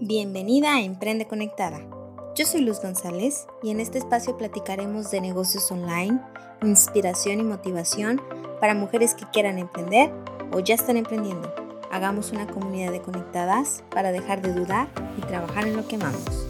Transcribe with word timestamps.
Bienvenida 0.00 0.76
a 0.76 0.82
Emprende 0.82 1.26
Conectada. 1.26 1.80
Yo 2.36 2.46
soy 2.46 2.60
Luz 2.60 2.80
González 2.80 3.48
y 3.64 3.70
en 3.70 3.80
este 3.80 3.98
espacio 3.98 4.38
platicaremos 4.38 5.10
de 5.10 5.20
negocios 5.20 5.72
online, 5.72 6.20
inspiración 6.62 7.40
y 7.40 7.42
motivación 7.42 8.22
para 8.60 8.74
mujeres 8.74 9.16
que 9.16 9.26
quieran 9.32 9.58
emprender 9.58 10.12
o 10.52 10.60
ya 10.60 10.76
están 10.76 10.98
emprendiendo. 10.98 11.52
Hagamos 11.90 12.30
una 12.30 12.46
comunidad 12.46 12.92
de 12.92 13.02
conectadas 13.02 13.82
para 13.90 14.12
dejar 14.12 14.40
de 14.40 14.52
dudar 14.52 14.88
y 15.18 15.20
trabajar 15.22 15.66
en 15.66 15.76
lo 15.76 15.88
que 15.88 15.96
amamos. 15.96 16.46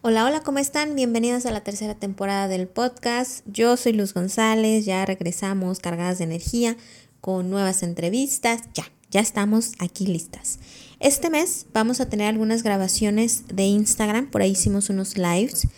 Hola, 0.00 0.24
hola, 0.24 0.40
¿cómo 0.40 0.58
están? 0.58 0.94
Bienvenidos 0.94 1.44
a 1.44 1.50
la 1.50 1.60
tercera 1.60 1.94
temporada 1.94 2.48
del 2.48 2.66
podcast. 2.66 3.44
Yo 3.46 3.76
soy 3.76 3.92
Luz 3.92 4.14
González, 4.14 4.86
ya 4.86 5.04
regresamos 5.04 5.80
cargadas 5.80 6.16
de 6.16 6.24
energía 6.24 6.78
con 7.20 7.50
nuevas 7.50 7.82
entrevistas, 7.82 8.62
ya, 8.72 8.84
ya 9.10 9.20
estamos 9.20 9.72
aquí 9.78 10.06
listas. 10.06 10.58
Este 11.00 11.30
mes 11.30 11.66
vamos 11.72 12.00
a 12.00 12.08
tener 12.08 12.28
algunas 12.28 12.62
grabaciones 12.62 13.44
de 13.48 13.64
Instagram, 13.64 14.30
por 14.30 14.42
ahí 14.42 14.50
hicimos 14.50 14.90
unos 14.90 15.16
lives, 15.16 15.68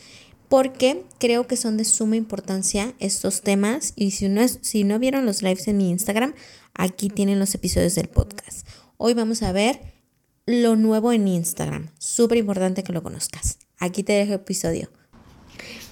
porque 0.49 1.05
creo 1.19 1.47
que 1.47 1.57
son 1.57 1.77
de 1.77 1.85
suma 1.85 2.17
importancia 2.17 2.95
estos 2.99 3.43
temas 3.43 3.93
y 3.97 4.13
si 4.13 4.29
no, 4.29 4.47
si 4.49 4.85
no 4.85 4.99
vieron 4.99 5.27
los 5.27 5.43
lives 5.43 5.69
en 5.69 5.77
mi 5.77 5.91
Instagram, 5.91 6.35
aquí 6.75 7.09
tienen 7.09 7.39
los 7.39 7.55
episodios 7.55 7.95
del 7.95 8.09
podcast. 8.09 8.67
Hoy 8.97 9.15
vamos 9.15 9.43
a 9.43 9.53
ver 9.53 9.81
lo 10.47 10.75
nuevo 10.75 11.13
en 11.13 11.29
Instagram, 11.29 11.91
súper 11.99 12.39
importante 12.39 12.83
que 12.83 12.93
lo 12.93 13.03
conozcas. 13.03 13.59
Aquí 13.79 14.03
te 14.03 14.15
dejo 14.15 14.33
el 14.33 14.41
episodio. 14.41 14.91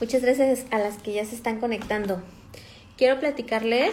Muchas 0.00 0.22
gracias 0.22 0.64
a 0.70 0.78
las 0.78 0.98
que 0.98 1.12
ya 1.12 1.24
se 1.24 1.36
están 1.36 1.60
conectando. 1.60 2.22
Quiero 2.96 3.20
platicarles, 3.20 3.92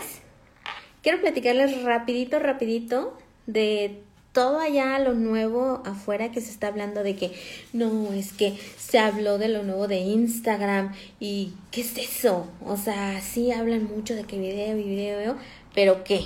quiero 1.03 1.21
platicarles 1.21 1.83
rapidito, 1.83 2.39
rapidito 2.39 3.17
de 3.45 4.01
todo 4.31 4.59
allá 4.59 4.99
lo 4.99 5.13
nuevo 5.13 5.81
afuera 5.85 6.31
que 6.31 6.41
se 6.41 6.51
está 6.51 6.67
hablando 6.67 7.03
de 7.03 7.15
que 7.15 7.31
no, 7.71 8.11
es 8.11 8.33
que 8.33 8.59
se 8.77 8.99
habló 8.99 9.37
de 9.37 9.47
lo 9.47 9.63
nuevo 9.63 9.87
de 9.87 9.99
Instagram 9.99 10.93
y 11.19 11.53
¿qué 11.71 11.81
es 11.81 11.97
eso? 11.97 12.45
O 12.65 12.75
sea, 12.75 13.21
sí 13.21 13.51
hablan 13.51 13.85
mucho 13.85 14.13
de 14.13 14.25
que 14.25 14.37
video 14.37 14.77
y 14.77 14.83
video, 14.83 15.37
pero 15.73 16.03
¿qué? 16.03 16.25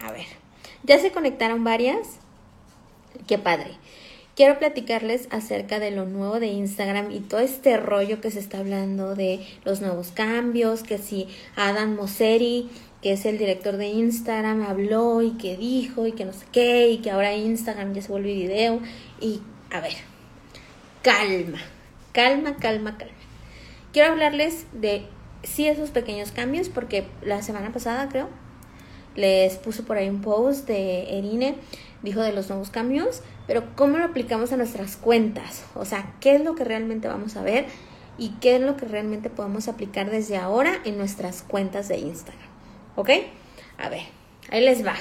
A 0.00 0.12
ver, 0.12 0.26
ya 0.82 0.98
se 0.98 1.10
conectaron 1.10 1.64
varias. 1.64 2.18
Qué 3.26 3.38
padre 3.38 3.78
quiero 4.38 4.56
platicarles 4.60 5.26
acerca 5.32 5.80
de 5.80 5.90
lo 5.90 6.06
nuevo 6.06 6.38
de 6.38 6.46
Instagram 6.46 7.10
y 7.10 7.18
todo 7.18 7.40
este 7.40 7.76
rollo 7.76 8.20
que 8.20 8.30
se 8.30 8.38
está 8.38 8.58
hablando 8.58 9.16
de 9.16 9.44
los 9.64 9.80
nuevos 9.80 10.12
cambios, 10.12 10.84
que 10.84 10.98
si 10.98 11.26
Adam 11.56 11.96
Mosseri, 11.96 12.70
que 13.02 13.12
es 13.12 13.24
el 13.26 13.38
director 13.38 13.76
de 13.76 13.86
Instagram, 13.88 14.62
habló 14.62 15.22
y 15.22 15.32
que 15.32 15.56
dijo 15.56 16.06
y 16.06 16.12
que 16.12 16.24
no 16.24 16.32
sé 16.32 16.46
qué, 16.52 16.88
y 16.88 16.98
que 16.98 17.10
ahora 17.10 17.34
Instagram 17.34 17.94
ya 17.94 18.02
se 18.02 18.08
vuelve 18.08 18.34
video. 18.34 18.80
Y 19.20 19.40
a 19.70 19.80
ver, 19.80 19.94
calma, 21.02 21.58
calma, 22.12 22.56
calma, 22.56 22.98
calma. 22.98 23.14
Quiero 23.92 24.12
hablarles 24.12 24.66
de 24.72 25.06
sí 25.42 25.66
esos 25.66 25.90
pequeños 25.90 26.32
cambios 26.32 26.68
porque 26.68 27.06
la 27.22 27.42
semana 27.42 27.72
pasada 27.72 28.08
creo 28.08 28.28
les 29.18 29.56
puso 29.56 29.82
por 29.82 29.96
ahí 29.96 30.08
un 30.08 30.20
post 30.20 30.68
de 30.68 31.18
Erine, 31.18 31.56
dijo 32.04 32.20
de 32.20 32.32
los 32.32 32.48
nuevos 32.48 32.70
cambios, 32.70 33.22
pero 33.48 33.64
¿cómo 33.74 33.98
lo 33.98 34.04
aplicamos 34.04 34.52
a 34.52 34.56
nuestras 34.56 34.96
cuentas? 34.96 35.64
O 35.74 35.84
sea, 35.84 36.14
¿qué 36.20 36.36
es 36.36 36.44
lo 36.44 36.54
que 36.54 36.62
realmente 36.62 37.08
vamos 37.08 37.36
a 37.36 37.42
ver 37.42 37.66
y 38.16 38.30
qué 38.40 38.56
es 38.56 38.62
lo 38.62 38.76
que 38.76 38.86
realmente 38.86 39.28
podemos 39.28 39.66
aplicar 39.66 40.08
desde 40.08 40.36
ahora 40.36 40.72
en 40.84 40.98
nuestras 40.98 41.42
cuentas 41.42 41.88
de 41.88 41.98
Instagram? 41.98 42.57
¿Ok? 42.98 43.10
A 43.78 43.88
ver, 43.88 44.02
ahí 44.50 44.60
les 44.60 44.84
va. 44.84 44.96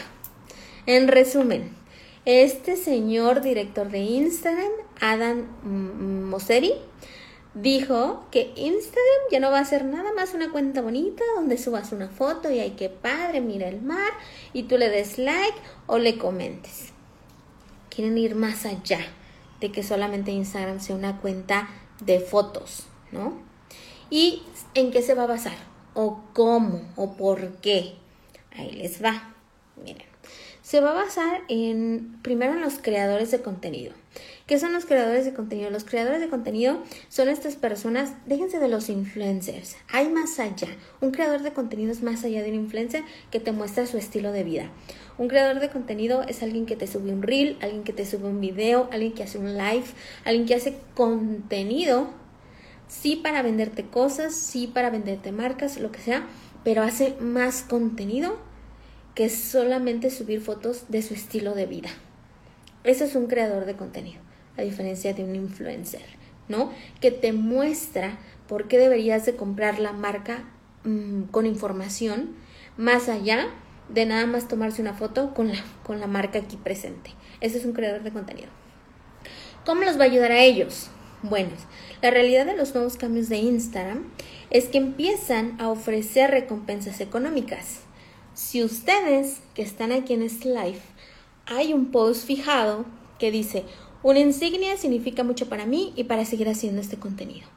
En 0.85 1.07
resumen, 1.07 1.75
este 2.25 2.75
señor 2.75 3.41
director 3.41 3.89
de 3.89 3.99
Instagram, 3.99 4.71
Adam 5.01 5.47
Mosseri, 6.29 6.73
dijo 7.55 8.27
que 8.29 8.53
Instagram 8.55 9.21
ya 9.31 9.39
no 9.39 9.49
va 9.49 9.57
a 9.57 9.65
ser 9.65 9.83
nada 9.83 10.13
más 10.13 10.35
una 10.35 10.51
cuenta 10.51 10.83
bonita 10.83 11.23
donde 11.35 11.57
subas 11.57 11.91
una 11.91 12.07
foto 12.07 12.51
y 12.51 12.59
ay, 12.59 12.75
qué 12.77 12.89
padre, 12.89 13.41
mira 13.41 13.67
el 13.67 13.81
mar 13.81 14.11
y 14.53 14.63
tú 14.63 14.77
le 14.77 14.89
des 14.89 15.17
like 15.17 15.57
o 15.87 15.97
le 15.97 16.19
comentes 16.19 16.93
quieren 17.97 18.15
ir 18.19 18.35
más 18.35 18.67
allá 18.67 18.99
de 19.59 19.71
que 19.71 19.81
solamente 19.81 20.29
Instagram 20.29 20.79
sea 20.79 20.95
una 20.95 21.17
cuenta 21.17 21.67
de 21.99 22.19
fotos, 22.19 22.83
¿no? 23.11 23.33
¿Y 24.11 24.43
en 24.75 24.91
qué 24.91 25.01
se 25.01 25.15
va 25.15 25.23
a 25.23 25.25
basar? 25.25 25.57
¿O 25.99 26.21
cómo? 26.31 26.81
¿O 26.95 27.17
por 27.17 27.55
qué? 27.55 27.95
Ahí 28.55 28.71
les 28.73 29.03
va. 29.03 29.33
Miren. 29.83 30.05
Se 30.61 30.79
va 30.79 30.91
a 30.91 30.93
basar 30.93 31.41
en, 31.47 32.19
primero 32.21 32.53
en 32.53 32.61
los 32.61 32.77
creadores 32.77 33.31
de 33.31 33.41
contenido. 33.41 33.93
¿Qué 34.45 34.59
son 34.59 34.73
los 34.73 34.85
creadores 34.85 35.25
de 35.25 35.33
contenido? 35.33 35.71
Los 35.71 35.85
creadores 35.85 36.19
de 36.21 36.29
contenido 36.29 36.83
son 37.09 37.29
estas 37.29 37.55
personas, 37.55 38.13
déjense 38.27 38.59
de 38.59 38.67
los 38.67 38.89
influencers, 38.89 39.75
hay 39.89 40.07
más 40.07 40.39
allá. 40.39 40.67
Un 41.01 41.09
creador 41.09 41.41
de 41.41 41.53
contenido 41.53 41.91
es 41.91 42.03
más 42.03 42.23
allá 42.23 42.43
de 42.43 42.49
un 42.49 42.57
influencer 42.57 43.03
que 43.31 43.39
te 43.39 43.51
muestra 43.51 43.87
su 43.87 43.97
estilo 43.97 44.31
de 44.31 44.43
vida. 44.43 44.69
Un 45.17 45.29
creador 45.29 45.59
de 45.59 45.69
contenido 45.69 46.21
es 46.27 46.43
alguien 46.43 46.67
que 46.67 46.75
te 46.75 46.85
sube 46.85 47.11
un 47.11 47.23
reel, 47.23 47.57
alguien 47.59 47.83
que 47.83 47.93
te 47.93 48.05
sube 48.05 48.27
un 48.27 48.39
video, 48.39 48.87
alguien 48.91 49.13
que 49.13 49.23
hace 49.23 49.39
un 49.39 49.57
live, 49.57 49.85
alguien 50.25 50.45
que 50.45 50.53
hace 50.53 50.77
contenido, 50.93 52.11
sí 52.87 53.15
para 53.17 53.41
venderte 53.41 53.85
cosas, 53.85 54.33
sí 54.33 54.67
para 54.67 54.89
venderte 54.89 55.31
marcas, 55.31 55.79
lo 55.79 55.91
que 55.91 55.99
sea, 55.99 56.25
pero 56.63 56.83
hace 56.83 57.15
más 57.19 57.61
contenido 57.61 58.37
que 59.15 59.29
solamente 59.29 60.09
subir 60.09 60.41
fotos 60.41 60.85
de 60.89 61.01
su 61.01 61.13
estilo 61.13 61.55
de 61.55 61.65
vida. 61.65 61.89
Ese 62.83 63.05
es 63.05 63.15
un 63.15 63.27
creador 63.27 63.65
de 63.65 63.75
contenido, 63.75 64.21
a 64.57 64.61
diferencia 64.61 65.13
de 65.13 65.23
un 65.23 65.35
influencer, 65.35 66.03
¿no? 66.47 66.71
Que 67.01 67.11
te 67.11 67.33
muestra 67.33 68.17
por 68.47 68.67
qué 68.67 68.77
deberías 68.77 69.25
de 69.25 69.35
comprar 69.35 69.79
la 69.79 69.91
marca 69.91 70.43
mm, 70.83 71.23
con 71.23 71.45
información 71.45 72.35
más 72.77 73.09
allá 73.09 73.47
de 73.89 74.05
nada 74.05 74.25
más 74.25 74.47
tomarse 74.47 74.81
una 74.81 74.93
foto 74.93 75.33
con 75.33 75.49
la, 75.49 75.63
con 75.83 75.99
la 75.99 76.07
marca 76.07 76.39
aquí 76.39 76.57
presente. 76.57 77.11
Ese 77.41 77.57
es 77.57 77.65
un 77.65 77.73
creador 77.73 78.03
de 78.03 78.11
contenido. 78.11 78.49
¿Cómo 79.65 79.83
los 79.83 79.97
va 79.97 80.03
a 80.03 80.07
ayudar 80.07 80.31
a 80.31 80.41
ellos? 80.41 80.89
Bueno, 81.23 81.49
la 82.03 82.11
realidad 82.11 82.45
de 82.45 82.55
los 82.55 82.75
nuevos 82.75 82.95
cambios 82.95 83.27
de 83.27 83.37
Instagram 83.37 84.05
es 84.51 84.65
que 84.65 84.77
empiezan 84.77 85.59
a 85.59 85.69
ofrecer 85.69 86.29
recompensas 86.29 87.01
económicas. 87.01 87.79
Si 88.35 88.63
ustedes 88.63 89.39
que 89.55 89.63
están 89.63 89.91
aquí 89.91 90.13
en 90.13 90.21
este 90.21 90.49
live, 90.49 90.79
hay 91.47 91.73
un 91.73 91.87
post 91.91 92.27
fijado 92.27 92.85
que 93.17 93.31
dice, 93.31 93.63
una 94.03 94.19
insignia 94.19 94.77
significa 94.77 95.23
mucho 95.23 95.49
para 95.49 95.65
mí 95.65 95.91
y 95.95 96.03
para 96.03 96.23
seguir 96.23 96.49
haciendo 96.49 96.81
este 96.81 96.97
contenido. 96.97 97.47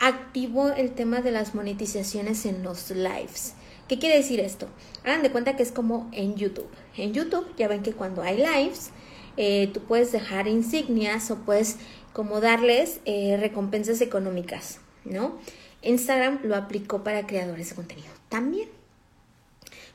Activo 0.00 0.68
el 0.68 0.92
tema 0.92 1.20
de 1.20 1.32
las 1.32 1.54
monetizaciones 1.54 2.46
en 2.46 2.62
los 2.62 2.90
lives. 2.90 3.54
¿Qué 3.88 3.98
quiere 3.98 4.16
decir 4.16 4.40
esto? 4.40 4.68
Hagan 5.04 5.22
de 5.22 5.30
cuenta 5.30 5.54
que 5.54 5.62
es 5.62 5.70
como 5.70 6.08
en 6.12 6.34
YouTube. 6.36 6.68
En 6.96 7.12
YouTube 7.12 7.46
ya 7.58 7.68
ven 7.68 7.82
que 7.82 7.92
cuando 7.92 8.22
hay 8.22 8.38
lives, 8.38 8.90
eh, 9.36 9.70
tú 9.72 9.80
puedes 9.80 10.12
dejar 10.12 10.48
insignias 10.48 11.30
o 11.30 11.36
puedes 11.36 11.76
como 12.12 12.40
darles 12.40 13.00
eh, 13.04 13.36
recompensas 13.38 14.00
económicas, 14.00 14.80
¿no? 15.04 15.38
Instagram 15.82 16.40
lo 16.44 16.56
aplicó 16.56 17.04
para 17.04 17.26
creadores 17.26 17.68
de 17.68 17.74
contenido 17.76 18.08
también, 18.28 18.68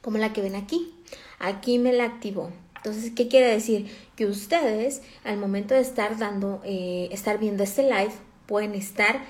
como 0.01 0.17
la 0.17 0.31
que 0.33 0.41
ven 0.41 0.55
aquí. 0.55 0.93
Aquí 1.39 1.79
me 1.79 1.91
la 1.91 2.05
activó. 2.05 2.51
Entonces, 2.77 3.11
¿qué 3.15 3.27
quiere 3.27 3.47
decir? 3.47 3.91
Que 4.15 4.25
ustedes, 4.27 5.01
al 5.23 5.37
momento 5.37 5.73
de 5.73 5.81
estar 5.81 6.17
dando, 6.17 6.61
eh, 6.63 7.09
estar 7.11 7.39
viendo 7.39 7.63
este 7.63 7.83
live, 7.83 8.13
pueden 8.45 8.75
estar 8.75 9.21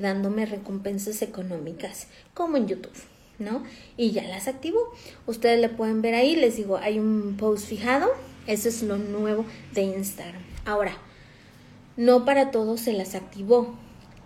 dándome 0.00 0.46
recompensas 0.46 1.20
económicas, 1.20 2.06
como 2.32 2.56
en 2.56 2.68
YouTube. 2.68 2.92
¿no? 3.38 3.64
Y 3.96 4.12
ya 4.12 4.22
las 4.22 4.46
activo. 4.46 4.78
Ustedes 5.26 5.60
le 5.60 5.68
pueden 5.68 6.02
ver 6.02 6.14
ahí, 6.14 6.36
les 6.36 6.56
digo, 6.56 6.76
hay 6.76 6.98
un 6.98 7.36
post 7.36 7.66
fijado. 7.66 8.10
Eso 8.46 8.68
es 8.68 8.82
lo 8.82 8.98
nuevo 8.98 9.44
de 9.72 9.82
Instagram. 9.82 10.42
Ahora, 10.64 10.92
no 11.96 12.24
para 12.24 12.50
todos 12.50 12.80
se 12.80 12.92
las 12.92 13.14
activó. 13.14 13.74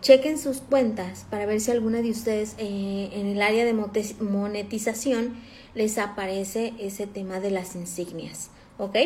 Chequen 0.01 0.39
sus 0.39 0.59
cuentas 0.59 1.27
para 1.31 1.47
ver 1.47 1.61
si 1.61 1.71
alguna 1.71 2.03
de 2.03 2.11
ustedes 2.11 2.55
eh, 2.59 3.11
en 3.13 3.27
el 3.27 3.43
área 3.43 3.65
de 3.65 3.75
monetización 3.75 5.37
les 5.75 5.99
aparece 5.99 6.73
ese 6.79 7.07
tema 7.07 7.41
de 7.41 7.51
las 7.51 7.75
insignias. 7.75 8.51
¿Ok? 8.79 8.97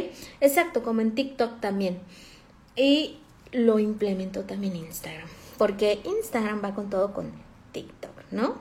Exacto, 0.41 0.83
como 0.83 1.01
en 1.01 1.15
TikTok 1.15 1.61
también. 1.61 1.99
Y 2.77 3.19
lo 3.53 3.79
implementó 3.79 4.43
también 4.43 4.77
Instagram. 4.77 5.29
Porque 5.59 6.01
Instagram 6.05 6.63
va 6.63 6.75
con 6.75 6.91
todo 6.91 7.13
con 7.13 7.33
TikTok, 7.73 8.13
¿no? 8.31 8.57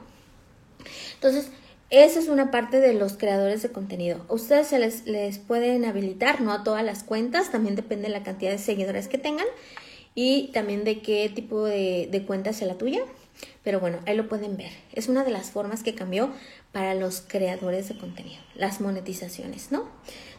Entonces, 1.15 1.51
esa 1.91 2.19
es 2.19 2.29
una 2.29 2.51
parte 2.51 2.79
de 2.79 2.93
los 2.93 3.17
creadores 3.17 3.61
de 3.61 3.71
contenido. 3.71 4.25
ustedes 4.29 4.67
se 4.67 4.79
les, 4.79 5.05
les 5.05 5.37
pueden 5.39 5.85
habilitar, 5.85 6.41
no 6.41 6.53
a 6.53 6.63
todas 6.63 6.83
las 6.83 7.03
cuentas, 7.03 7.51
también 7.51 7.75
depende 7.75 8.07
de 8.07 8.13
la 8.13 8.23
cantidad 8.23 8.51
de 8.51 8.57
seguidores 8.57 9.07
que 9.09 9.17
tengan 9.17 9.45
y 10.15 10.51
también 10.53 10.83
de 10.83 11.01
qué 11.01 11.29
tipo 11.29 11.65
de, 11.65 12.07
de 12.09 12.25
cuenta 12.25 12.49
es 12.49 12.61
la 12.61 12.77
tuya. 12.77 13.01
Pero 13.63 13.79
bueno, 13.79 13.99
ahí 14.05 14.15
lo 14.15 14.27
pueden 14.27 14.57
ver. 14.57 14.71
Es 14.93 15.07
una 15.07 15.23
de 15.23 15.31
las 15.31 15.51
formas 15.51 15.83
que 15.83 15.95
cambió 15.95 16.31
para 16.71 16.93
los 16.95 17.21
creadores 17.21 17.89
de 17.89 17.97
contenido, 17.97 18.41
las 18.55 18.81
monetizaciones, 18.81 19.71
¿no? 19.71 19.89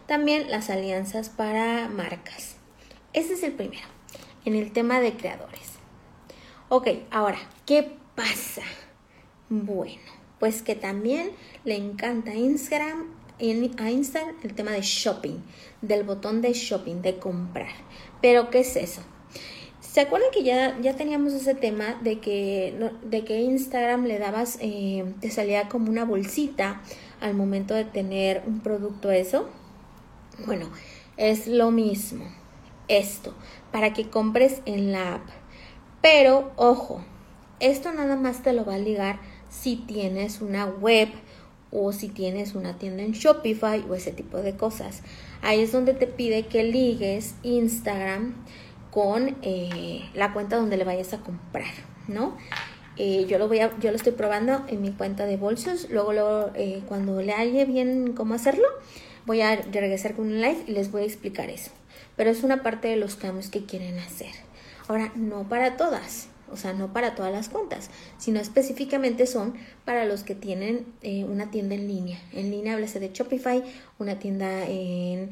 También 0.06 0.50
las 0.50 0.70
alianzas 0.70 1.28
para 1.28 1.88
marcas. 1.88 2.56
Ese 3.12 3.34
es 3.34 3.42
el 3.42 3.52
primero, 3.52 3.86
en 4.44 4.54
el 4.54 4.72
tema 4.72 5.00
de 5.00 5.12
creadores. 5.12 5.72
Ok, 6.68 6.88
ahora, 7.10 7.38
¿qué 7.66 7.92
pasa? 8.14 8.62
Bueno, 9.48 10.21
pues 10.42 10.60
que 10.60 10.74
también 10.74 11.30
le 11.64 11.76
encanta 11.76 12.34
Instagram, 12.34 13.04
a 13.78 13.90
Instagram 13.92 14.34
el 14.42 14.54
tema 14.54 14.72
de 14.72 14.80
shopping, 14.82 15.36
del 15.82 16.02
botón 16.02 16.42
de 16.42 16.52
shopping, 16.52 16.96
de 16.96 17.20
comprar. 17.20 17.70
Pero 18.20 18.50
¿qué 18.50 18.58
es 18.58 18.74
eso? 18.74 19.02
¿Se 19.78 20.00
acuerdan 20.00 20.32
que 20.32 20.42
ya, 20.42 20.76
ya 20.80 20.96
teníamos 20.96 21.32
ese 21.32 21.54
tema 21.54 21.96
de 22.02 22.18
que, 22.18 22.76
de 23.04 23.24
que 23.24 23.40
Instagram 23.40 24.06
le 24.06 24.18
dabas, 24.18 24.58
eh, 24.60 25.04
te 25.20 25.30
salía 25.30 25.68
como 25.68 25.88
una 25.88 26.04
bolsita 26.04 26.82
al 27.20 27.34
momento 27.34 27.74
de 27.74 27.84
tener 27.84 28.42
un 28.44 28.62
producto 28.62 29.12
eso? 29.12 29.48
Bueno, 30.44 30.72
es 31.18 31.46
lo 31.46 31.70
mismo. 31.70 32.24
Esto, 32.88 33.32
para 33.70 33.92
que 33.92 34.10
compres 34.10 34.60
en 34.64 34.90
la 34.90 35.14
app. 35.14 35.28
Pero, 36.00 36.50
ojo, 36.56 37.00
esto 37.60 37.92
nada 37.92 38.16
más 38.16 38.42
te 38.42 38.52
lo 38.52 38.64
va 38.64 38.74
a 38.74 38.78
ligar 38.78 39.20
si 39.52 39.76
tienes 39.76 40.40
una 40.40 40.66
web 40.66 41.08
o 41.70 41.92
si 41.92 42.08
tienes 42.08 42.54
una 42.54 42.78
tienda 42.78 43.02
en 43.02 43.12
Shopify 43.12 43.84
o 43.88 43.94
ese 43.94 44.12
tipo 44.12 44.38
de 44.38 44.56
cosas. 44.56 45.02
Ahí 45.42 45.60
es 45.60 45.72
donde 45.72 45.94
te 45.94 46.06
pide 46.06 46.46
que 46.46 46.64
ligues 46.64 47.34
Instagram 47.42 48.34
con 48.90 49.36
eh, 49.42 50.02
la 50.14 50.32
cuenta 50.32 50.56
donde 50.56 50.76
le 50.76 50.84
vayas 50.84 51.14
a 51.14 51.20
comprar, 51.20 51.72
¿no? 52.08 52.36
Eh, 52.98 53.24
yo 53.26 53.38
lo 53.38 53.48
voy 53.48 53.60
a, 53.60 53.78
yo 53.78 53.90
lo 53.90 53.96
estoy 53.96 54.12
probando 54.12 54.64
en 54.68 54.82
mi 54.82 54.90
cuenta 54.92 55.24
de 55.24 55.36
bolsos. 55.36 55.88
Luego, 55.88 56.50
eh, 56.54 56.82
cuando 56.86 57.22
le 57.22 57.32
halle 57.32 57.64
bien 57.64 58.12
cómo 58.12 58.34
hacerlo, 58.34 58.66
voy 59.24 59.40
a 59.40 59.56
regresar 59.56 60.14
con 60.14 60.26
un 60.26 60.40
live 60.40 60.64
y 60.66 60.72
les 60.72 60.90
voy 60.90 61.02
a 61.02 61.06
explicar 61.06 61.48
eso. 61.48 61.70
Pero 62.16 62.30
es 62.30 62.42
una 62.42 62.62
parte 62.62 62.88
de 62.88 62.96
los 62.96 63.16
cambios 63.16 63.48
que 63.48 63.64
quieren 63.64 63.98
hacer. 63.98 64.32
Ahora, 64.88 65.10
no 65.14 65.48
para 65.48 65.78
todas, 65.78 66.28
o 66.52 66.56
sea, 66.56 66.72
no 66.72 66.92
para 66.92 67.14
todas 67.14 67.32
las 67.32 67.48
cuentas, 67.48 67.90
sino 68.18 68.38
específicamente 68.40 69.26
son 69.26 69.54
para 69.84 70.04
los 70.04 70.22
que 70.22 70.34
tienen 70.34 70.86
una 71.28 71.50
tienda 71.50 71.74
en 71.74 71.88
línea. 71.88 72.18
En 72.32 72.50
línea, 72.50 72.74
háblese 72.74 73.00
de 73.00 73.10
Shopify, 73.12 73.62
una 73.98 74.18
tienda 74.18 74.66
en 74.66 75.30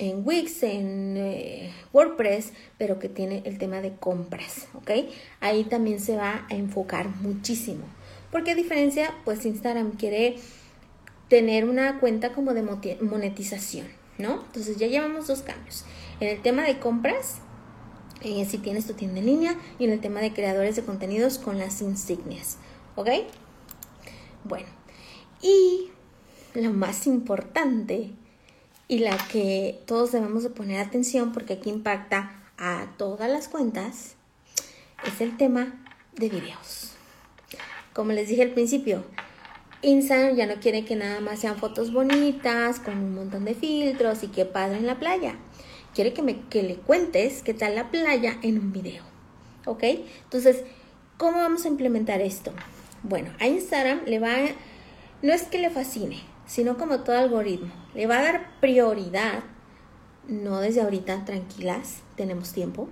en 0.00 0.22
Wix, 0.24 0.62
en 0.62 1.16
eh, 1.18 1.70
WordPress, 1.92 2.52
pero 2.78 2.98
que 2.98 3.08
tiene 3.08 3.42
el 3.44 3.58
tema 3.58 3.82
de 3.82 3.94
compras, 3.94 4.66
¿ok? 4.74 4.90
Ahí 5.40 5.64
también 5.64 6.00
se 6.00 6.16
va 6.16 6.46
a 6.48 6.54
enfocar 6.54 7.08
muchísimo. 7.20 7.84
Porque 8.32 8.52
a 8.52 8.54
diferencia, 8.54 9.14
pues 9.24 9.44
Instagram 9.44 9.92
quiere 9.92 10.36
tener 11.28 11.68
una 11.68 12.00
cuenta 12.00 12.32
como 12.32 12.54
de 12.54 12.62
monetización, 12.62 13.88
¿no? 14.18 14.42
Entonces 14.46 14.78
ya 14.78 14.86
llevamos 14.86 15.26
dos 15.26 15.42
cambios. 15.42 15.84
En 16.18 16.28
el 16.28 16.40
tema 16.40 16.62
de 16.62 16.78
compras, 16.78 17.40
eh, 18.22 18.46
si 18.48 18.58
tienes 18.58 18.86
tu 18.86 18.94
tienda 18.94 19.20
en 19.20 19.26
línea, 19.26 19.56
y 19.78 19.84
en 19.84 19.90
el 19.90 20.00
tema 20.00 20.20
de 20.20 20.32
creadores 20.32 20.76
de 20.76 20.82
contenidos 20.82 21.38
con 21.38 21.58
las 21.58 21.80
insignias, 21.82 22.58
¿ok? 22.96 23.08
Bueno, 24.44 24.68
y 25.42 25.90
lo 26.54 26.72
más 26.72 27.06
importante 27.06 28.10
y 28.88 28.98
la 28.98 29.16
que 29.28 29.80
todos 29.86 30.12
debemos 30.12 30.42
de 30.42 30.50
poner 30.50 30.80
atención 30.80 31.32
porque 31.32 31.54
aquí 31.54 31.70
impacta 31.70 32.42
a 32.58 32.88
todas 32.96 33.30
las 33.30 33.48
cuentas 33.48 34.16
es 35.06 35.20
el 35.20 35.36
tema 35.36 35.82
de 36.16 36.28
videos. 36.28 36.92
Como 37.92 38.12
les 38.12 38.28
dije 38.28 38.42
al 38.42 38.50
principio, 38.50 39.04
Instagram 39.82 40.36
ya 40.36 40.46
no 40.46 40.60
quiere 40.60 40.84
que 40.84 40.96
nada 40.96 41.20
más 41.20 41.40
sean 41.40 41.56
fotos 41.56 41.92
bonitas 41.92 42.80
con 42.80 42.98
un 42.98 43.14
montón 43.14 43.44
de 43.44 43.54
filtros 43.54 44.22
y 44.22 44.28
que 44.28 44.44
padre 44.44 44.78
en 44.78 44.86
la 44.86 44.98
playa. 44.98 45.36
Quiere 45.94 46.12
que, 46.12 46.22
me, 46.22 46.40
que 46.48 46.62
le 46.62 46.76
cuentes 46.76 47.42
qué 47.42 47.54
tal 47.54 47.74
la 47.74 47.90
playa 47.90 48.38
en 48.42 48.58
un 48.58 48.72
video. 48.72 49.02
¿Ok? 49.66 49.82
Entonces, 50.24 50.64
¿cómo 51.16 51.38
vamos 51.38 51.64
a 51.64 51.68
implementar 51.68 52.20
esto? 52.20 52.52
Bueno, 53.02 53.30
a 53.40 53.46
Instagram 53.46 54.02
le 54.06 54.18
va, 54.18 54.36
no 55.22 55.32
es 55.32 55.42
que 55.44 55.58
le 55.58 55.70
fascine, 55.70 56.20
sino 56.46 56.76
como 56.76 57.00
todo 57.00 57.16
algoritmo. 57.16 57.72
Le 57.94 58.06
va 58.06 58.18
a 58.18 58.22
dar 58.22 58.60
prioridad, 58.60 59.42
no 60.28 60.60
desde 60.60 60.82
ahorita, 60.82 61.24
tranquilas, 61.24 62.02
tenemos 62.16 62.52
tiempo. 62.52 62.88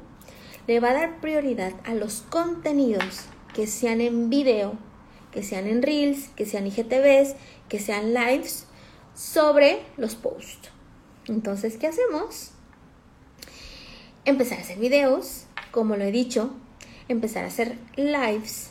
Le 0.66 0.80
va 0.80 0.90
a 0.90 0.94
dar 0.94 1.20
prioridad 1.20 1.72
a 1.84 1.94
los 1.94 2.22
contenidos 2.22 3.26
que 3.54 3.66
sean 3.66 4.00
en 4.00 4.30
video, 4.30 4.74
que 5.32 5.42
sean 5.42 5.66
en 5.66 5.82
reels, 5.82 6.28
que 6.36 6.46
sean 6.46 6.66
IGTVs, 6.66 7.36
que 7.68 7.78
sean 7.78 8.14
lives 8.14 8.66
sobre 9.14 9.82
los 9.96 10.14
posts. 10.14 10.70
Entonces, 11.26 11.76
¿qué 11.76 11.88
hacemos? 11.88 12.52
Empezar 14.28 14.58
a 14.58 14.60
hacer 14.60 14.78
videos, 14.78 15.46
como 15.70 15.96
lo 15.96 16.04
he 16.04 16.12
dicho, 16.12 16.50
empezar 17.08 17.44
a 17.44 17.48
hacer 17.48 17.78
lives, 17.96 18.70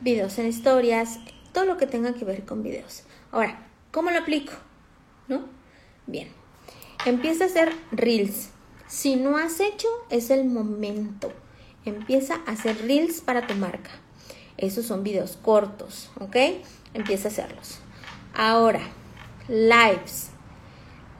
videos 0.00 0.38
en 0.38 0.46
historias, 0.46 1.20
todo 1.52 1.66
lo 1.66 1.76
que 1.76 1.86
tenga 1.86 2.14
que 2.14 2.24
ver 2.24 2.44
con 2.44 2.62
videos. 2.62 3.04
Ahora, 3.30 3.64
¿Cómo 3.94 4.10
lo 4.10 4.18
aplico? 4.18 4.52
¿No? 5.28 5.44
Bien. 6.08 6.28
Empieza 7.06 7.44
a 7.44 7.46
hacer 7.46 7.72
reels. 7.92 8.48
Si 8.88 9.14
no 9.14 9.36
has 9.36 9.60
hecho, 9.60 9.86
es 10.10 10.30
el 10.30 10.46
momento. 10.46 11.32
Empieza 11.84 12.40
a 12.44 12.50
hacer 12.50 12.76
reels 12.88 13.20
para 13.20 13.46
tu 13.46 13.54
marca. 13.54 13.90
Esos 14.56 14.86
son 14.86 15.04
videos 15.04 15.38
cortos, 15.40 16.10
¿ok? 16.18 16.34
Empieza 16.92 17.28
a 17.28 17.30
hacerlos. 17.30 17.78
Ahora, 18.34 18.80
lives. 19.46 20.30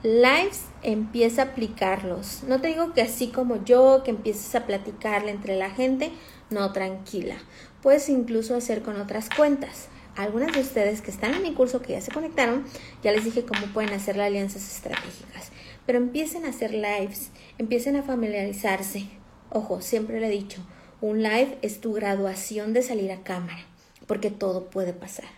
Lives 0.03 0.65
empieza 0.85 1.41
a 1.41 1.45
aplicarlos. 1.45 2.43
No 2.47 2.61
te 2.61 2.67
digo 2.67 2.93
que 2.93 3.01
así 3.01 3.27
como 3.27 3.63
yo, 3.65 4.03
que 4.03 4.11
empieces 4.11 4.53
a 4.53 4.65
platicarle 4.65 5.31
entre 5.31 5.57
la 5.57 5.71
gente. 5.71 6.11
No, 6.51 6.71
tranquila. 6.71 7.35
Puedes 7.81 8.07
incluso 8.07 8.55
hacer 8.55 8.83
con 8.83 9.01
otras 9.01 9.29
cuentas 9.35 9.89
algunas 10.15 10.53
de 10.53 10.61
ustedes 10.61 11.01
que 11.01 11.11
están 11.11 11.33
en 11.33 11.41
mi 11.41 11.53
curso, 11.53 11.81
que 11.81 11.93
ya 11.93 12.01
se 12.01 12.11
conectaron, 12.11 12.65
ya 13.03 13.11
les 13.11 13.25
dije 13.25 13.45
cómo 13.45 13.65
pueden 13.73 13.93
hacer 13.93 14.15
las 14.15 14.27
alianzas 14.27 14.71
estratégicas. 14.75 15.51
Pero 15.85 15.97
empiecen 15.97 16.45
a 16.45 16.49
hacer 16.49 16.73
lives, 16.73 17.31
empiecen 17.57 17.95
a 17.95 18.03
familiarizarse. 18.03 19.07
Ojo, 19.49 19.81
siempre 19.81 20.19
le 20.19 20.27
he 20.27 20.31
dicho, 20.31 20.61
un 21.01 21.21
live 21.21 21.57
es 21.61 21.81
tu 21.81 21.93
graduación 21.93 22.73
de 22.73 22.81
salir 22.81 23.11
a 23.11 23.23
cámara, 23.23 23.65
porque 24.07 24.31
todo 24.31 24.69
puede 24.69 24.93
pasar. 24.93 25.34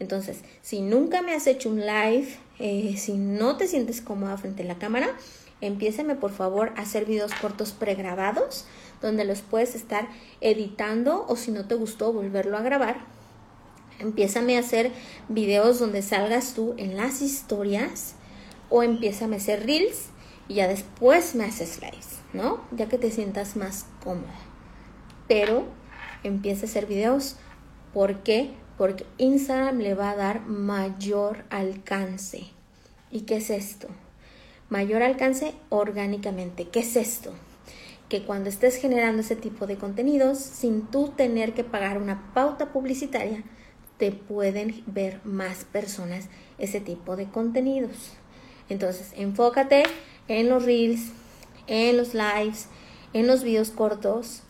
Entonces, 0.00 0.38
si 0.62 0.80
nunca 0.80 1.22
me 1.22 1.34
has 1.34 1.46
hecho 1.46 1.68
un 1.68 1.80
live, 1.80 2.36
eh, 2.58 2.96
si 2.96 3.12
no 3.12 3.56
te 3.56 3.68
sientes 3.68 4.00
cómoda 4.00 4.36
frente 4.36 4.64
a 4.64 4.66
la 4.66 4.78
cámara, 4.78 5.08
empiéceme 5.60 6.16
por 6.16 6.32
favor 6.32 6.72
a 6.76 6.82
hacer 6.82 7.04
videos 7.04 7.32
cortos 7.34 7.70
pregrabados, 7.70 8.66
donde 9.00 9.24
los 9.24 9.42
puedes 9.42 9.76
estar 9.76 10.08
editando 10.40 11.24
o 11.28 11.36
si 11.36 11.52
no 11.52 11.66
te 11.66 11.76
gustó, 11.76 12.12
volverlo 12.12 12.56
a 12.56 12.62
grabar 12.62 13.20
Empiézame 14.00 14.56
a 14.56 14.60
hacer 14.60 14.92
videos 15.28 15.78
donde 15.78 16.00
salgas 16.00 16.54
tú 16.54 16.74
en 16.78 16.96
las 16.96 17.20
historias 17.20 18.14
o 18.70 18.82
empiézame 18.82 19.36
a 19.36 19.38
hacer 19.38 19.66
reels 19.66 20.06
y 20.48 20.54
ya 20.54 20.68
después 20.68 21.34
me 21.34 21.44
haces 21.44 21.80
lives, 21.82 22.18
¿no? 22.32 22.60
Ya 22.72 22.88
que 22.88 22.96
te 22.96 23.10
sientas 23.10 23.56
más 23.56 23.84
cómoda. 24.02 24.40
Pero 25.28 25.66
empieza 26.24 26.64
a 26.64 26.68
hacer 26.68 26.86
videos. 26.86 27.36
¿Por 27.92 28.22
qué? 28.22 28.54
Porque 28.80 29.04
Instagram 29.18 29.80
le 29.80 29.92
va 29.92 30.08
a 30.08 30.16
dar 30.16 30.46
mayor 30.46 31.44
alcance. 31.50 32.44
¿Y 33.10 33.26
qué 33.26 33.36
es 33.36 33.50
esto? 33.50 33.88
Mayor 34.70 35.02
alcance 35.02 35.52
orgánicamente. 35.68 36.66
¿Qué 36.68 36.80
es 36.80 36.96
esto? 36.96 37.34
Que 38.08 38.22
cuando 38.22 38.48
estés 38.48 38.76
generando 38.76 39.20
ese 39.20 39.36
tipo 39.36 39.66
de 39.66 39.76
contenidos, 39.76 40.38
sin 40.38 40.86
tú 40.86 41.08
tener 41.08 41.52
que 41.52 41.62
pagar 41.62 41.98
una 41.98 42.32
pauta 42.32 42.72
publicitaria, 42.72 43.44
te 43.98 44.12
pueden 44.12 44.82
ver 44.86 45.20
más 45.24 45.66
personas 45.66 46.30
ese 46.56 46.80
tipo 46.80 47.16
de 47.16 47.26
contenidos. 47.26 48.12
Entonces, 48.70 49.12
enfócate 49.14 49.82
en 50.26 50.48
los 50.48 50.64
reels, 50.64 51.10
en 51.66 51.98
los 51.98 52.14
lives, 52.14 52.68
en 53.12 53.26
los 53.26 53.44
videos 53.44 53.72
cortos, 53.72 54.42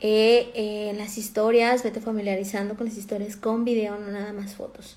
eh, 0.00 0.90
en 0.90 0.98
las 0.98 1.18
historias, 1.18 1.82
vete 1.82 2.00
familiarizando 2.00 2.76
con 2.76 2.86
las 2.86 2.96
historias 2.96 3.36
con 3.36 3.64
video, 3.64 3.98
no 3.98 4.10
nada 4.10 4.32
más 4.32 4.54
fotos. 4.54 4.96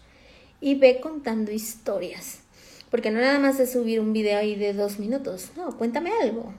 Y 0.59 0.75
ve 0.75 0.99
contando 1.01 1.51
historias. 1.51 2.39
Porque 2.89 3.11
no 3.11 3.19
nada 3.19 3.39
más 3.39 3.59
es 3.59 3.73
subir 3.73 3.99
un 3.99 4.13
video 4.13 4.39
ahí 4.39 4.55
de 4.55 4.73
dos 4.73 4.99
minutos. 4.99 5.51
No, 5.55 5.77
cuéntame 5.77 6.11
algo. 6.21 6.53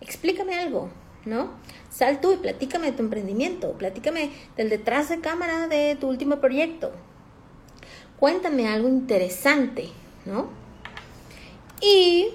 Explícame 0.00 0.54
algo. 0.54 0.90
¿no? 1.26 1.50
Sal 1.90 2.20
tú 2.20 2.32
y 2.32 2.36
platícame 2.36 2.90
de 2.90 2.96
tu 2.96 3.02
emprendimiento, 3.02 3.72
platícame 3.72 4.30
del 4.56 4.68
detrás 4.68 5.08
de 5.08 5.20
cámara 5.20 5.68
de 5.68 5.96
tu 5.96 6.08
último 6.08 6.40
proyecto. 6.40 6.92
Cuéntame 8.18 8.68
algo 8.68 8.88
interesante, 8.88 9.88
¿no? 10.24 10.48
Y, 11.80 12.28